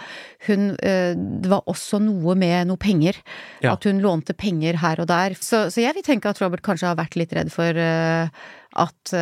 [0.48, 3.16] hun Det var også noe med noe penger.
[3.62, 3.72] Ja.
[3.74, 5.36] At hun lånte penger her og der.
[5.40, 7.78] Så, så jeg vil tenke at Robert kanskje har vært litt redd for
[8.84, 9.14] at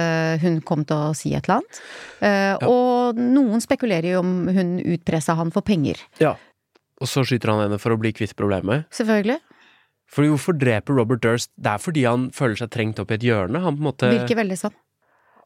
[0.42, 1.82] hun kom til å si et eller annet.
[2.22, 2.56] Ja.
[2.68, 6.00] Og noen spekulerer jo om hun utpressa han for penger.
[6.22, 6.34] Ja.
[7.02, 8.86] Og så skyter han henne for å bli kvitt problemet.
[8.94, 9.40] Selvfølgelig.
[10.12, 11.50] Fordi hvorfor dreper Robert Durst?
[11.56, 13.62] Det er fordi han føler seg trengt opp i et hjørne.
[13.64, 14.74] Han på en måte Virker veldig sånn.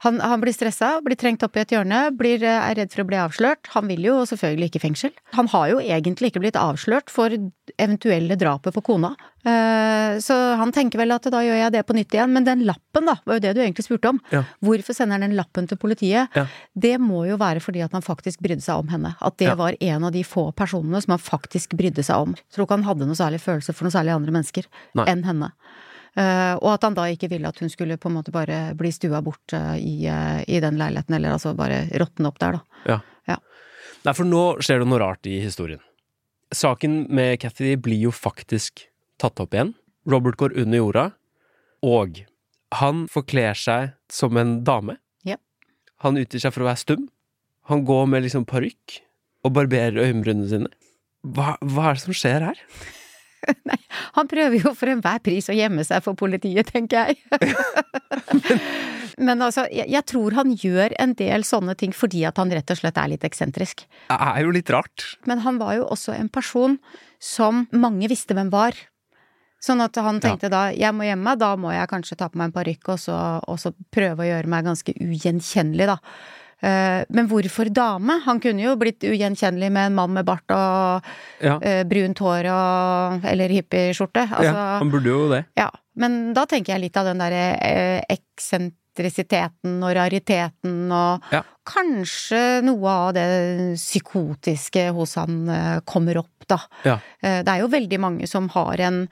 [0.04, 3.00] Han, han blir stressa, blir trengt opp i et hjørne, blir, eh, er redd for
[3.02, 3.66] å bli avslørt.
[3.72, 5.12] Han vil jo selvfølgelig ikke i fengsel.
[5.38, 7.32] Han har jo egentlig ikke blitt avslørt for
[7.80, 9.14] eventuelle drapet på kona.
[9.46, 12.30] Eh, Så han tenker vel at da gjør jeg det på nytt igjen.
[12.32, 14.20] Men den lappen, da, var jo det du egentlig spurte om.
[14.32, 14.44] Ja.
[14.64, 16.28] Hvorfor sender han den lappen til politiet?
[16.36, 16.46] Ja.
[16.78, 19.14] Det må jo være fordi at han faktisk brydde seg om henne.
[19.20, 19.54] At det Ja.
[19.54, 22.34] var en av de få personene som han faktisk brydde seg om.
[22.36, 25.04] Jeg tror ikke han hadde noe særlig følelse for noe særlig andre mennesker Nei.
[25.06, 25.52] enn henne.
[26.16, 28.88] Eh, og at han da ikke ville at hun skulle på en måte bare bli
[28.94, 32.84] stua bort eh, i, eh, i den leiligheten, eller altså bare råtne opp der, da.
[32.88, 33.00] Ja.
[33.34, 33.36] Ja.
[34.06, 35.82] Nei, for nå skjer det noe rart i historien.
[36.54, 38.86] Saken med Cathy blir jo faktisk
[39.20, 39.74] tatt opp igjen.
[40.08, 41.06] Robert går under jorda,
[41.84, 42.22] og
[42.80, 44.96] han forkler seg som en dame.
[45.26, 45.36] Ja.
[46.06, 47.08] Han utgir seg for å være stum.
[47.68, 49.02] Han går med liksom parykk
[49.44, 50.70] og barberer øyenbrynene sine.
[51.26, 52.60] Hva, hva er det som skjer her?
[54.16, 57.20] Han prøver jo for enhver pris å gjemme seg for politiet, tenker jeg.
[59.26, 62.72] Men altså, jeg, jeg tror han gjør en del sånne ting fordi at han rett
[62.72, 63.86] og slett er litt eksentrisk.
[64.10, 65.06] Det er jo litt rart.
[65.28, 66.76] Men han var jo også en person
[67.22, 68.76] som mange visste hvem var.
[69.62, 72.38] Sånn at han tenkte da, jeg må gjemme meg, da må jeg kanskje ta på
[72.38, 73.06] meg en parykk og,
[73.48, 75.96] og så prøve å gjøre meg ganske ugjenkjennelig, da.
[76.62, 78.20] Eh, Men hvorfor dame?
[78.24, 81.04] Han kunne jo blitt ugjenkjennelig med en mann med bart og
[81.44, 84.24] Ja, eh, brunt hår og Eller hippieskjorte.
[84.30, 85.44] Altså, ja han burde jo det.
[85.56, 85.70] ja.
[85.96, 91.42] Men da tenker jeg litt av den derre eh, eksentrisiteten og rariteten og Ja.
[91.64, 96.58] kanskje noe av det psykotiske hos han kommer opp, da.
[96.84, 96.98] Ja.
[97.20, 99.08] Det er jo veldig mange som har en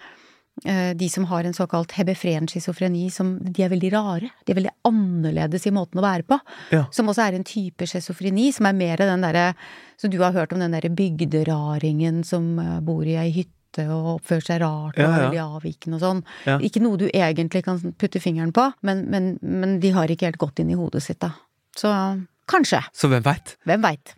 [0.62, 4.28] de som har en såkalt hebefren schizofreni, som de er veldig rare.
[4.46, 6.38] De er veldig annerledes i måten å være på.
[6.70, 6.84] Ja.
[6.94, 9.54] Som også er en type schizofreni, som er mer den derre
[9.98, 14.20] Så du har hørt om den derre bygderaringen som eh, bor i ei hytte og
[14.20, 15.22] oppfører seg rart og Ja, ja.
[15.24, 16.24] veldig avvikende og sånn.
[16.46, 16.58] Ja.
[16.62, 20.38] Ikke noe du egentlig kan putte fingeren på, men, men, men de har ikke helt
[20.42, 21.32] gått inn i hodet sitt, da.
[21.74, 21.90] Så
[22.50, 22.84] kanskje.
[22.94, 23.56] Så hvem veit?
[23.66, 24.14] Hvem veit?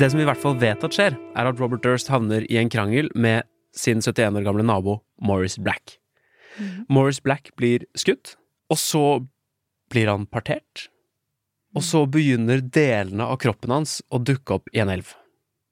[0.00, 2.56] Det som vi i hvert fall vet at skjer, er at Robert Durst havner i
[2.56, 3.44] en krangel med
[3.76, 5.98] sin 71 år gamle nabo Morris Black.
[6.88, 8.32] Morris Black blir skutt,
[8.72, 9.02] og så
[9.92, 10.86] blir han partert.
[11.76, 15.10] Og så begynner delene av kroppen hans å dukke opp i en elv.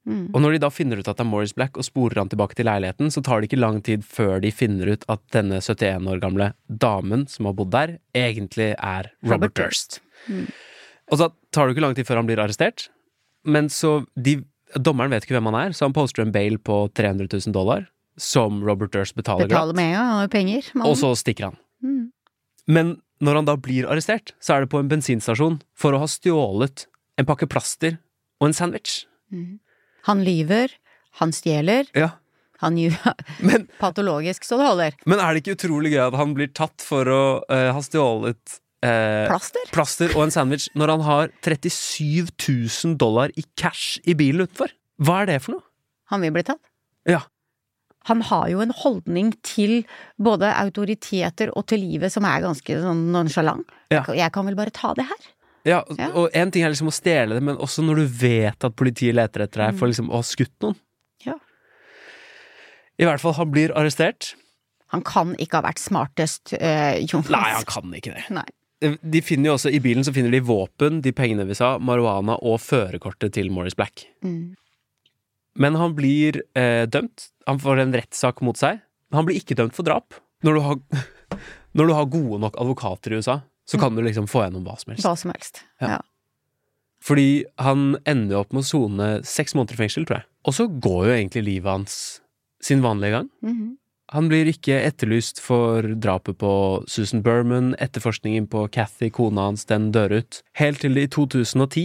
[0.05, 0.29] Mm.
[0.29, 2.59] Og når de da finner ut at det er Morris Black og sporer han tilbake
[2.59, 6.05] til leiligheten, så tar det ikke lang tid før de finner ut at denne 71
[6.13, 10.03] år gamle damen som har bodd der, egentlig er Robert, Durst.
[11.09, 12.91] Og så tar det ikke lang tid før han blir arrestert,
[13.45, 14.39] men så de,
[14.75, 17.87] Dommeren vet ikke hvem han er, så han poster en bail på 300 000 dollar,
[18.19, 20.67] som Robert Durst betaler, Betaler glatt, med ja, han har penger.
[20.73, 20.89] mannen.
[20.91, 21.59] og så stikker han.
[21.81, 22.11] Mm.
[22.69, 26.07] Men når han da blir arrestert, så er det på en bensinstasjon for å ha
[26.07, 26.85] stjålet
[27.19, 27.97] en pakke plaster
[28.39, 29.01] og en sandwich.
[30.07, 30.71] Han lyver,
[31.19, 32.13] han stjeler, Ja,
[32.59, 33.13] han gjør
[33.47, 34.95] men patologisk så det holder.
[35.07, 38.59] Men er det ikke utrolig gøy at han blir tatt for å uh, ha stjålet
[38.85, 39.65] eh, Plaster?
[39.73, 44.71] plaster og en sandwich når han har 37 000 dollar i cash i bilen utenfor?
[45.01, 45.65] Hva er det for noe?
[46.13, 46.61] Han vil bli tatt.
[47.07, 47.21] Ja.
[48.09, 49.83] Han har jo en holdning til
[50.17, 53.67] både autoriteter og til livet som er ganske sånn nonchalant.
[53.93, 54.03] Ja.
[54.15, 55.27] Jeg kan vel bare ta det her?
[55.67, 56.07] Ja, og- Ja.
[56.15, 59.13] og en ting er liksom å stjele det, men også når du vet at politiet
[59.13, 60.75] leter etter deg for liksom å ha skutt noen.
[61.25, 61.35] Ja.
[62.97, 64.33] I hvert fall, han blir arrestert.
[64.87, 67.29] Han kan ikke ha vært smartest, eh, Jonas.
[67.29, 68.23] Nei, han kan ikke det.
[68.33, 68.47] Nei.
[68.79, 72.37] De finner jo også, I bilen så finner de våpen, de pengene vi sa, marihuana
[72.47, 74.05] og førerkortet til Morris Black.
[74.23, 74.55] Mm.
[75.59, 77.27] Men han blir eh, dømt.
[77.49, 78.79] Han får en rettssak mot seg.
[79.11, 80.15] Han blir ikke dømt for drap.
[80.47, 80.77] Når du har,
[81.75, 84.77] når du har gode nok advokater i USA, så kan du liksom få gjennom hva
[84.79, 85.05] som helst.
[85.05, 85.61] Hva som helst.
[85.83, 85.97] Ja.
[85.97, 85.99] Ja.
[87.05, 90.27] Fordi han ender jo opp med å sone seks måneder i fengsel, tror jeg.
[90.47, 91.99] Og så går jo egentlig livet hans
[92.63, 93.29] sin vanlige gang.
[93.45, 93.69] Mhm.
[94.09, 96.51] Han blir ikke etterlyst for drapet på
[96.89, 97.75] Susan Berman.
[97.77, 100.39] Etterforskningen på Cathy, kona hans, den dør ut.
[100.57, 101.83] Helt til det i 2010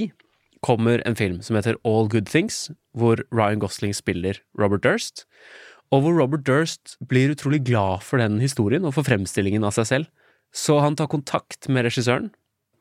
[0.64, 5.26] kommer en film som heter All Good Things, hvor Ryan Gosling spiller Robert Durst,
[5.92, 9.90] og hvor Robert Durst blir utrolig glad for den historien og for fremstillingen av seg
[9.90, 10.08] selv,
[10.54, 12.30] så han tar kontakt med regissøren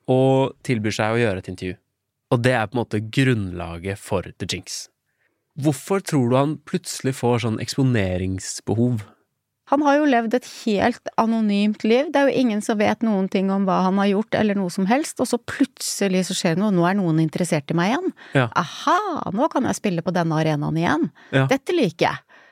[0.07, 1.75] og tilbyr seg å gjøre et intervju.
[2.31, 4.85] Og det er på en måte grunnlaget for The Jinx.
[5.59, 9.03] Hvorfor tror du han plutselig får sånn eksponeringsbehov?
[9.73, 12.11] Han har jo levd et helt anonymt liv.
[12.13, 14.69] Det er jo ingen som vet noen ting om hva han har gjort, eller noe
[14.73, 17.95] som helst, og så plutselig så skjer det noe, nå er noen interessert i meg
[17.95, 18.13] igjen.
[18.37, 18.45] Ja.
[18.59, 18.99] Aha,
[19.33, 21.09] nå kan jeg spille på denne arenaen igjen.
[21.33, 21.47] Ja.
[21.49, 22.43] Dette liker jeg.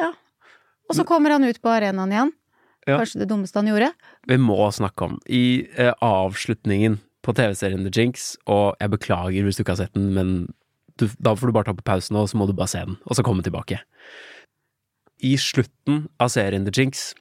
[0.00, 0.10] Ja.
[0.88, 2.34] Og så kommer han ut på arenaen igjen.
[2.88, 2.96] Ja.
[2.96, 3.92] Kanskje det dummeste han gjorde.
[4.26, 9.58] Vi må snakke om I eh, avslutningen på TV-serien The Jinx, og jeg beklager hvis
[9.58, 10.32] du ikke har sett den, men
[10.98, 12.96] du, da får du bare ta på pausen, og så må du bare se den,
[13.04, 13.78] og så komme tilbake.
[15.24, 17.12] I slutten av serien The Jinx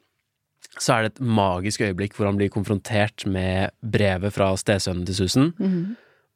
[0.78, 5.16] så er det et magisk øyeblikk hvor han blir konfrontert med brevet fra stesønnen til
[5.18, 5.48] Susan,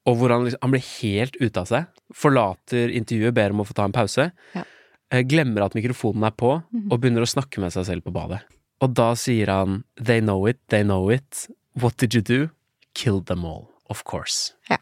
[0.09, 1.85] og hvor han, liksom, han blir helt ute av seg,
[2.17, 4.63] forlater intervjuet, ber om å få ta en pause, Ja.
[5.11, 6.55] eh, glemmer at mikrofonen er på,
[6.89, 8.39] og begynner å snakke med seg selv på badet.
[8.81, 11.45] Og da sier han They know it, they know it.
[11.77, 12.49] What did you do?
[12.95, 14.53] Kill them all, of course.
[14.71, 14.77] Ja.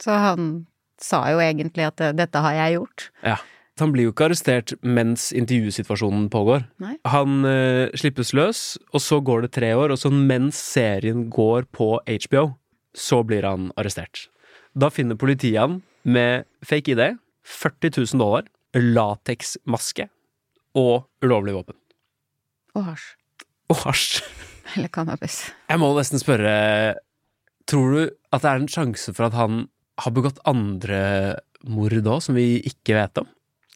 [0.00, 0.66] Så han
[0.98, 3.10] sa jo egentlig at eh, dette har jeg gjort.
[3.22, 3.36] Ja.
[3.82, 6.66] Han blir jo ikke arrestert mens intervjusituasjonen pågår.
[6.82, 6.96] Nei.
[7.08, 8.62] Han uh, slippes løs,
[8.92, 12.44] og så går det tre år, og så mens serien går på HBO,
[12.96, 14.26] så blir han arrestert.
[14.78, 20.08] Da finner politiet han med fake ID, 40 000 dollar, lateksmaske
[20.78, 21.78] og ulovlig våpen.
[22.76, 23.08] Og hasj.
[23.72, 24.20] Og hasj.
[24.76, 25.40] Eller cannabis.
[25.70, 26.54] Jeg må nesten spørre
[27.68, 29.66] Tror du at det er en sjanse for at han
[30.00, 31.00] har begått andre
[31.68, 33.28] mord òg, som vi ikke vet om?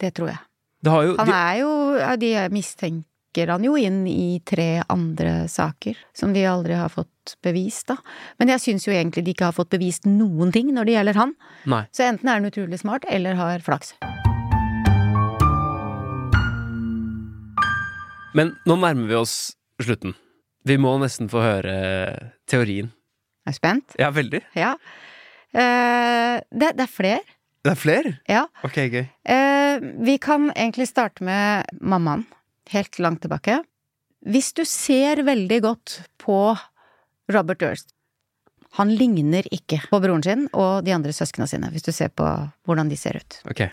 [0.03, 0.43] Det tror jeg.
[0.83, 1.73] Det har jo Han er jo
[2.19, 7.87] De mistenker han jo inn i tre andre saker, som de aldri har fått bevist,
[7.89, 7.97] da.
[8.37, 11.21] Men jeg syns jo egentlig de ikke har fått bevist noen ting når det gjelder
[11.23, 11.33] han.
[11.65, 11.87] Nei.
[11.97, 13.95] Så enten er han utrolig smart, eller har flaks.
[18.37, 19.37] Men nå nærmer vi oss
[19.81, 20.13] slutten.
[20.69, 21.77] Vi må nesten få høre
[22.51, 22.93] teorien.
[23.47, 23.97] Jeg Er du spent?
[23.99, 24.43] Ja, veldig.
[24.55, 24.75] Ja.
[25.53, 27.25] Eh, det, det er flere.
[27.63, 28.13] Det er flere?
[28.31, 28.47] Ja.
[28.67, 29.05] Ok, gøy.
[29.07, 32.25] Eh, vi kan egentlig starte med mammaen,
[32.75, 33.61] helt langt tilbake.
[34.27, 36.57] Hvis du ser veldig godt på
[37.33, 37.89] Robert Durst
[38.79, 42.25] Han ligner ikke på broren sin og de andre søsknene sine, hvis du ser på
[42.65, 43.39] hvordan de ser ut.
[43.51, 43.69] Okay.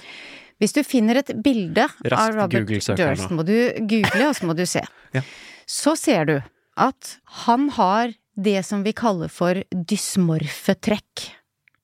[0.59, 4.57] Hvis du finner et bilde Raskt av Robert Durst, må du google, og så må
[4.57, 4.83] du se.
[5.15, 5.23] Ja.
[5.69, 6.35] Så ser du
[6.77, 11.29] at han har det som vi kaller for dysmorfe trekk.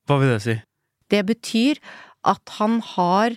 [0.06, 0.54] Hva vil det si?
[1.12, 1.78] Det betyr
[2.26, 3.36] at han har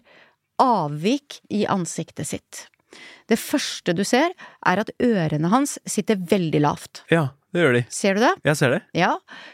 [0.60, 2.65] avvik i ansiktet sitt.
[3.29, 4.34] Det første du ser,
[4.65, 7.03] er at ørene hans sitter veldig lavt.
[7.13, 7.84] Ja, det gjør de.
[7.93, 8.34] Ser du det?
[8.49, 8.82] Jeg ser det.
[8.97, 9.12] Ja.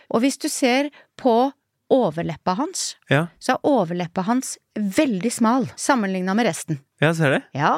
[0.10, 1.52] Og hvis du ser på
[1.92, 6.80] overleppa hans, Ja, så er overleppa hans veldig smal sammenligna med resten.
[7.04, 7.44] jeg ser det.
[7.54, 7.76] Ja.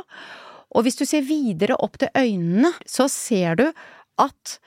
[0.71, 3.65] Og hvis du ser videre opp til øynene, så ser du
[4.21, 4.59] at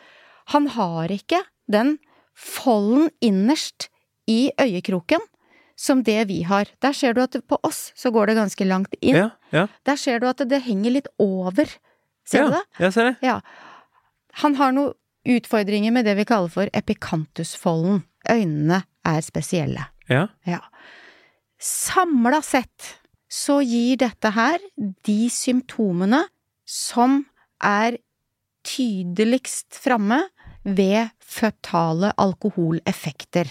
[0.52, 1.98] han har ikke den
[2.34, 3.88] folden innerst
[4.26, 5.20] i øyekroken
[5.80, 6.68] som det vi har.
[6.84, 9.16] Der ser du at på oss så går det ganske langt inn.
[9.16, 9.66] Ja, ja.
[9.88, 11.70] Der ser du at det henger litt over.
[12.28, 12.64] Ser ja, du det?
[12.84, 13.14] Jeg ser det.
[13.24, 13.38] Ja.
[14.44, 14.96] Han har noen
[15.30, 18.04] utfordringer med det vi kaller for epikantusfolden.
[18.28, 19.88] Øynene er spesielle.
[20.10, 20.26] Ja.
[20.48, 20.60] Ja.
[21.60, 22.96] Samla sett
[23.30, 24.60] så gir dette her
[25.06, 26.24] de symptomene
[26.68, 27.22] som
[27.62, 27.98] er
[28.66, 30.22] tydeligst framme
[30.64, 33.48] ved føtale alkoholeffekter.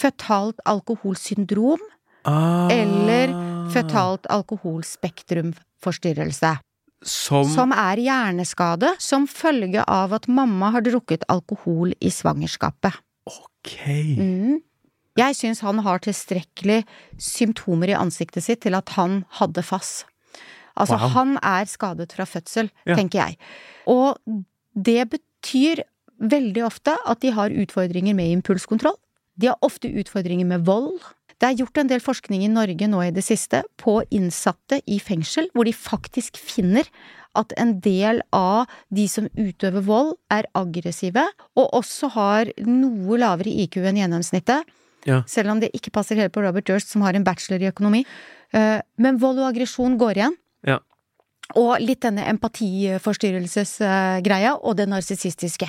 [0.00, 1.80] Føtalt alkoholsyndrom
[2.28, 2.68] Ah.
[2.72, 3.28] eller
[3.72, 6.58] føtalt alkoholspektrumforstyrrelse.
[7.02, 12.92] Som, Som er hjerneskade som følge av at mamma har drukket alkohol i svangerskapet.
[13.24, 13.72] Ok.
[14.18, 14.58] Mm.
[15.16, 16.82] Jeg syns han har tilstrekkelig
[17.20, 20.04] symptomer i ansiktet sitt til at han hadde FAS.
[20.76, 21.08] Altså, Wow.
[21.16, 22.94] han er skadet fra fødsel, Ja.
[22.96, 23.36] tenker jeg.
[23.86, 24.18] Og
[24.76, 25.80] det betyr
[26.20, 28.96] veldig ofte at de har utfordringer med impulskontroll.
[29.40, 31.00] De har ofte utfordringer med vold.
[31.40, 34.98] Det er gjort en del forskning i Norge nå i det siste på innsatte i
[35.00, 36.84] fengsel, hvor de faktisk finner
[37.38, 41.22] at en del av de som utøver vold, er aggressive,
[41.56, 44.60] og også har noe lavere IQ enn gjennomsnittet.
[45.08, 45.22] Ja.
[45.30, 48.02] Selv om det ikke passer helt på Robert Durst, som har en bachelor i økonomi.
[48.52, 50.36] Eh, Men vold og aggresjon går igjen.
[50.66, 50.78] Ja.
[51.56, 55.68] Og litt denne empatiforstyrrelsesgreia, og det narsissistiske.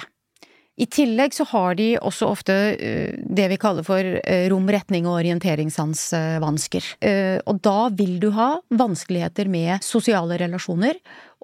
[0.79, 5.05] I tillegg så har de også ofte eh, det vi kaller for eh, rom, retning
[5.09, 6.87] og orienteringssansvansker.
[7.03, 10.95] Eh, Og da vil du ha vanskeligheter med sosiale relasjoner,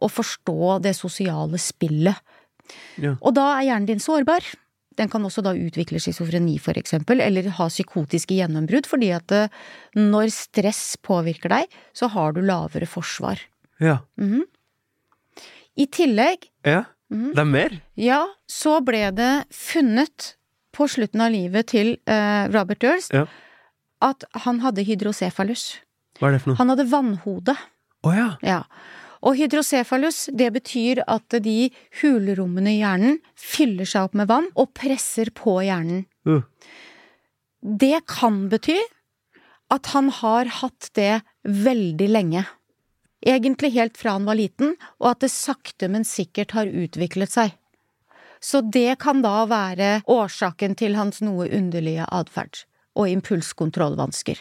[0.02, 2.16] og forstå det sosiale spillet.
[3.02, 3.16] Ja.
[3.22, 4.46] Og da er hjernen din sårbar.
[4.98, 9.34] Den kan også da utvikle schizofreni, for eksempel, eller ha psykotiske gjennombrudd, fordi at
[9.94, 13.44] når stress påvirker deg, så har du lavere forsvar.
[13.84, 14.00] Ja.
[14.18, 14.46] Mhm.
[15.78, 16.88] I tillegg, ja.
[17.14, 17.32] Mhm.
[17.34, 17.76] Det er mer?
[17.96, 20.34] ja, så ble det funnet
[20.76, 23.26] på slutten av livet til eh, Robert Durst Ja.
[24.02, 25.80] at han hadde hydrocefalus.
[26.20, 26.58] Hva er det for noe?
[26.60, 27.56] Han hadde vannhode.
[28.04, 28.36] Oh, ja.
[28.44, 28.64] Ja.
[29.24, 34.74] Og hydrocefalus, det betyr at de hulrommene i hjernen fyller seg opp med vann og
[34.78, 36.06] presser på hjernen.
[36.28, 36.44] Uh.
[37.62, 38.78] Det kan bety
[39.74, 42.46] at han har hatt det veldig lenge.
[43.28, 47.56] Egentlig helt fra han var liten, og at det sakte, men sikkert har utviklet seg.
[48.40, 52.64] Så det kan da være årsaken til hans noe underlige atferd
[52.98, 54.40] og impulskontrollvansker.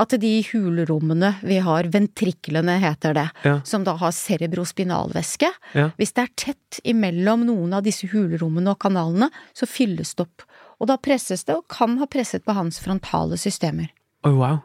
[0.00, 3.60] At de hulrommene vi har, ventriklene heter det, Ja.
[3.64, 5.90] som da har cerebrospinalvæske, Ja.
[5.98, 10.42] hvis det er tett imellom noen av disse hulrommene og kanalene, så fylles det opp.
[10.80, 13.90] Og da presses det, og kan ha presset på hans frontale systemer.
[14.24, 14.62] Oh, wow.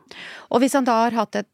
[0.52, 1.48] Og hvis han da har hatt et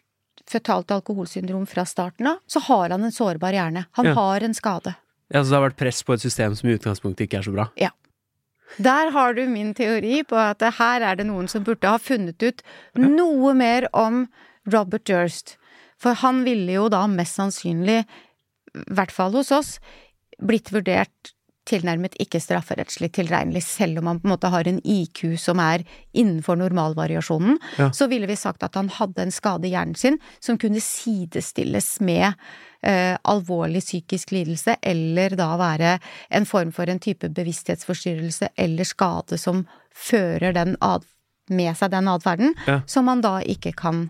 [0.49, 3.85] føtalt alkoholsyndrom fra starten av, så har han en sårbar hjerne.
[3.99, 4.13] Han Ja.
[4.13, 4.95] har en skade.
[5.31, 7.53] Ja, så det har vært press på et system som i utgangspunktet ikke er så
[7.53, 7.69] bra?
[7.77, 7.89] Ja.
[8.79, 12.41] Der har du min teori på at her er det noen som burde ha funnet
[12.41, 12.61] ut
[12.95, 14.27] noe mer om
[14.67, 15.57] Robert Durst.
[15.97, 18.05] For han ville jo da mest sannsynlig,
[18.75, 19.79] i hvert fall hos oss,
[20.41, 21.33] blitt vurdert
[21.65, 25.83] tilnærmet ikke strafferettslig tilregnelig, selv om han på en måte har en IQ som er
[26.13, 27.89] innenfor normalvariasjonen, Ja.
[27.91, 31.99] så ville vi sagt at han hadde en skade i hjernen sin som kunne sidestilles
[32.01, 32.33] med
[32.83, 35.99] eh, alvorlig psykisk lidelse, eller da være
[36.31, 40.51] en form for en type bevissthetsforstyrrelse eller skade som fører
[41.49, 42.81] med seg den atferden, Ja.
[42.85, 44.09] som man da ikke kan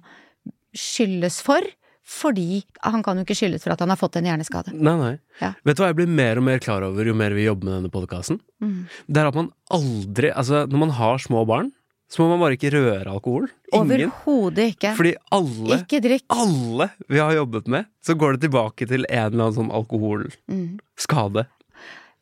[0.75, 1.61] skyldes for,
[2.03, 4.73] fordi han kan jo ikke skyldes for at han har fått en hjerneskade.
[4.75, 5.13] Nei, nei.
[5.39, 5.53] Ja.
[5.63, 7.77] Vet du hva jeg blir mer og mer klar over jo mer vi jobber med
[7.77, 8.41] denne podkasten?
[8.63, 8.83] Mm.
[9.07, 11.71] Det er at man aldri Altså, når man har små barn,
[12.11, 13.47] så må man bare ikke røre alkohol.
[13.73, 14.91] Overhodet ikke.
[14.99, 19.47] Fordi alle, Ikke alle vi har jobbet med, så går det tilbake til en eller
[19.47, 21.47] annen sånn alkoholskade.
[21.47, 21.59] Mm.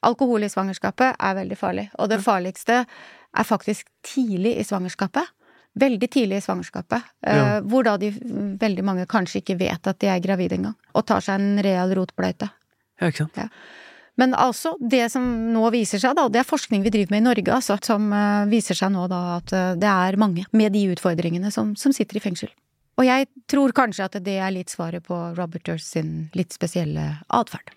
[0.08, 5.28] Alkohol i svangerskapet er veldig farlig, og det farligste er faktisk tidlig i svangerskapet.
[5.80, 7.62] Veldig tidlig i svangerskapet, eh, Ja.
[7.62, 11.22] hvor da de veldig mange kanskje ikke vet at de er gravide engang, og tar
[11.22, 12.50] seg en real rotbløyte.
[13.00, 13.52] Ja, ikke sant?
[14.18, 17.22] Men altså, det som nå viser seg, da, og det er forskning vi driver med
[17.22, 20.74] i Norge, altså, som eh, viser seg nå da at eh, det er mange med
[20.74, 22.52] de utfordringene som, som sitter i fengsel.
[23.00, 27.24] Og jeg tror kanskje at det er litt svaret på Robert Durst sin litt spesielle
[27.32, 27.72] atferd.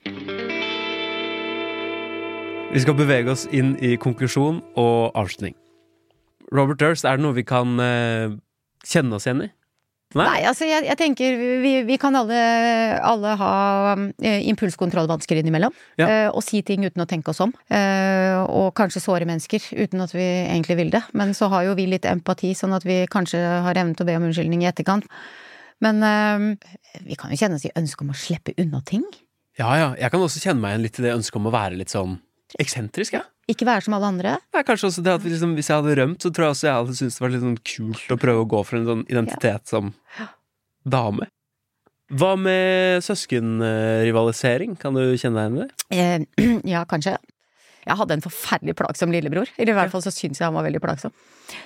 [2.75, 5.55] Vi skal bevege oss inn i konklusjon og avslutning.
[6.55, 8.33] Robert Durst, er det noe vi kan eh,
[8.87, 9.51] kjenne oss igjen i?
[10.15, 10.25] Nei?
[10.29, 12.37] Nei, altså jeg, jeg tenker vi, vi kan alle,
[13.03, 13.55] alle ha
[14.23, 15.75] eh, impulskontrollvansker innimellom.
[15.99, 16.07] Ja.
[16.07, 17.51] Uh, og si ting uten å tenke oss om.
[17.67, 21.03] Uh, og kanskje såre mennesker uten at vi egentlig vil det.
[21.19, 24.11] Men så har jo vi litt empati, sånn at vi kanskje har evnen til å
[24.13, 25.11] be om unnskyldning i etterkant.
[25.83, 25.99] Men
[27.03, 29.03] vi kan jo kjenne oss i ønske om å slippe unna ting.
[29.59, 29.89] Ja, ja.
[29.99, 32.15] Jeg kan også kjenne meg igjen litt i det ønsket om å være litt sånn
[32.63, 33.27] eksentrisk, jeg.
[33.51, 34.39] Ikke være som alle andre.
[34.53, 36.57] Det er kanskje også det at vi liksom, Hvis jeg hadde rømt, så tror jeg
[36.57, 38.89] også jeg hadde syntes det var litt sånn kult å prøve å gå for en
[38.89, 39.93] sånn identitet som
[40.85, 41.29] dame.
[42.15, 44.77] Hva med søskenrivalisering?
[44.81, 46.27] Kan du kjenne deg igjen i det?
[46.45, 47.17] Eh, ja, kanskje.
[47.87, 49.51] Jeg hadde en forferdelig plagsom lillebror.
[49.61, 51.12] I hvert fall så syns jeg han var veldig plagsom.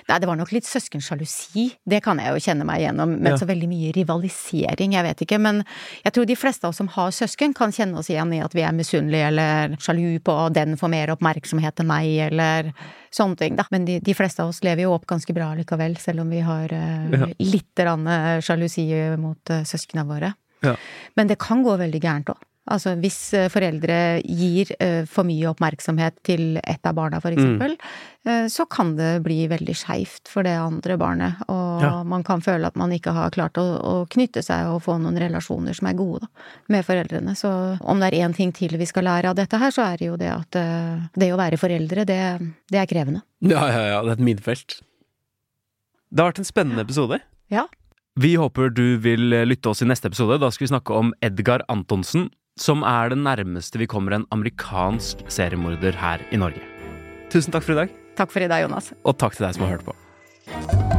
[0.09, 1.69] Nei, det var nok litt søskensjalusi.
[1.87, 3.13] Det kan jeg jo kjenne meg igjennom.
[3.19, 3.37] Men Ja.
[3.39, 5.39] så veldig mye rivalisering, jeg vet ikke.
[5.39, 5.63] Men
[6.03, 8.53] jeg tror de fleste av oss som har søsken, kan kjenne oss igjen i at
[8.53, 12.73] vi er misunnelige eller sjalu på at den får mer oppmerksomhet enn meg, eller
[13.11, 13.65] sånne ting, da.
[13.71, 16.41] Men de, de fleste av oss lever jo opp ganske bra likevel, selv om vi
[16.41, 17.31] har uh, Ja.
[17.39, 17.79] litt
[18.43, 18.85] sjalusi
[19.17, 20.33] mot uh, søsknene våre.
[20.61, 20.75] Ja.
[21.15, 22.37] Men det kan gå veldig gærent òg.
[22.69, 27.73] Altså hvis eh, foreldre gir eh, for mye oppmerksomhet til ett av barna, for eksempel,
[28.29, 31.91] eh, så kan det bli veldig skeivt for det andre barnet, og Ja.
[32.03, 35.17] man kan føle at man ikke har klart å, å knytte seg og få noen
[35.17, 36.29] relasjoner som er gode da,
[36.69, 37.33] med foreldrene.
[37.39, 37.49] Så
[37.81, 40.09] om det er én ting til vi skal lære av dette her, så er det
[40.11, 40.59] jo det at
[41.15, 42.19] det å være foreldre, det,
[42.69, 43.23] det er krevende.
[43.41, 44.01] Ja, ja, ja.
[44.03, 44.81] Det er et minefelt.
[46.11, 47.19] Det har vært en spennende episode.
[47.53, 47.65] Ja.
[48.19, 50.39] Vi håper du vil lytte oss i neste episode.
[50.41, 52.27] Da skal vi snakke om Edgar Antonsen,
[52.59, 56.61] som er det nærmeste vi kommer en amerikansk seriemorder her i Norge.
[57.31, 58.91] Tusen takk for i dag, Takk for i dag, Jonas.
[59.05, 60.98] og takk til deg som har hørt på.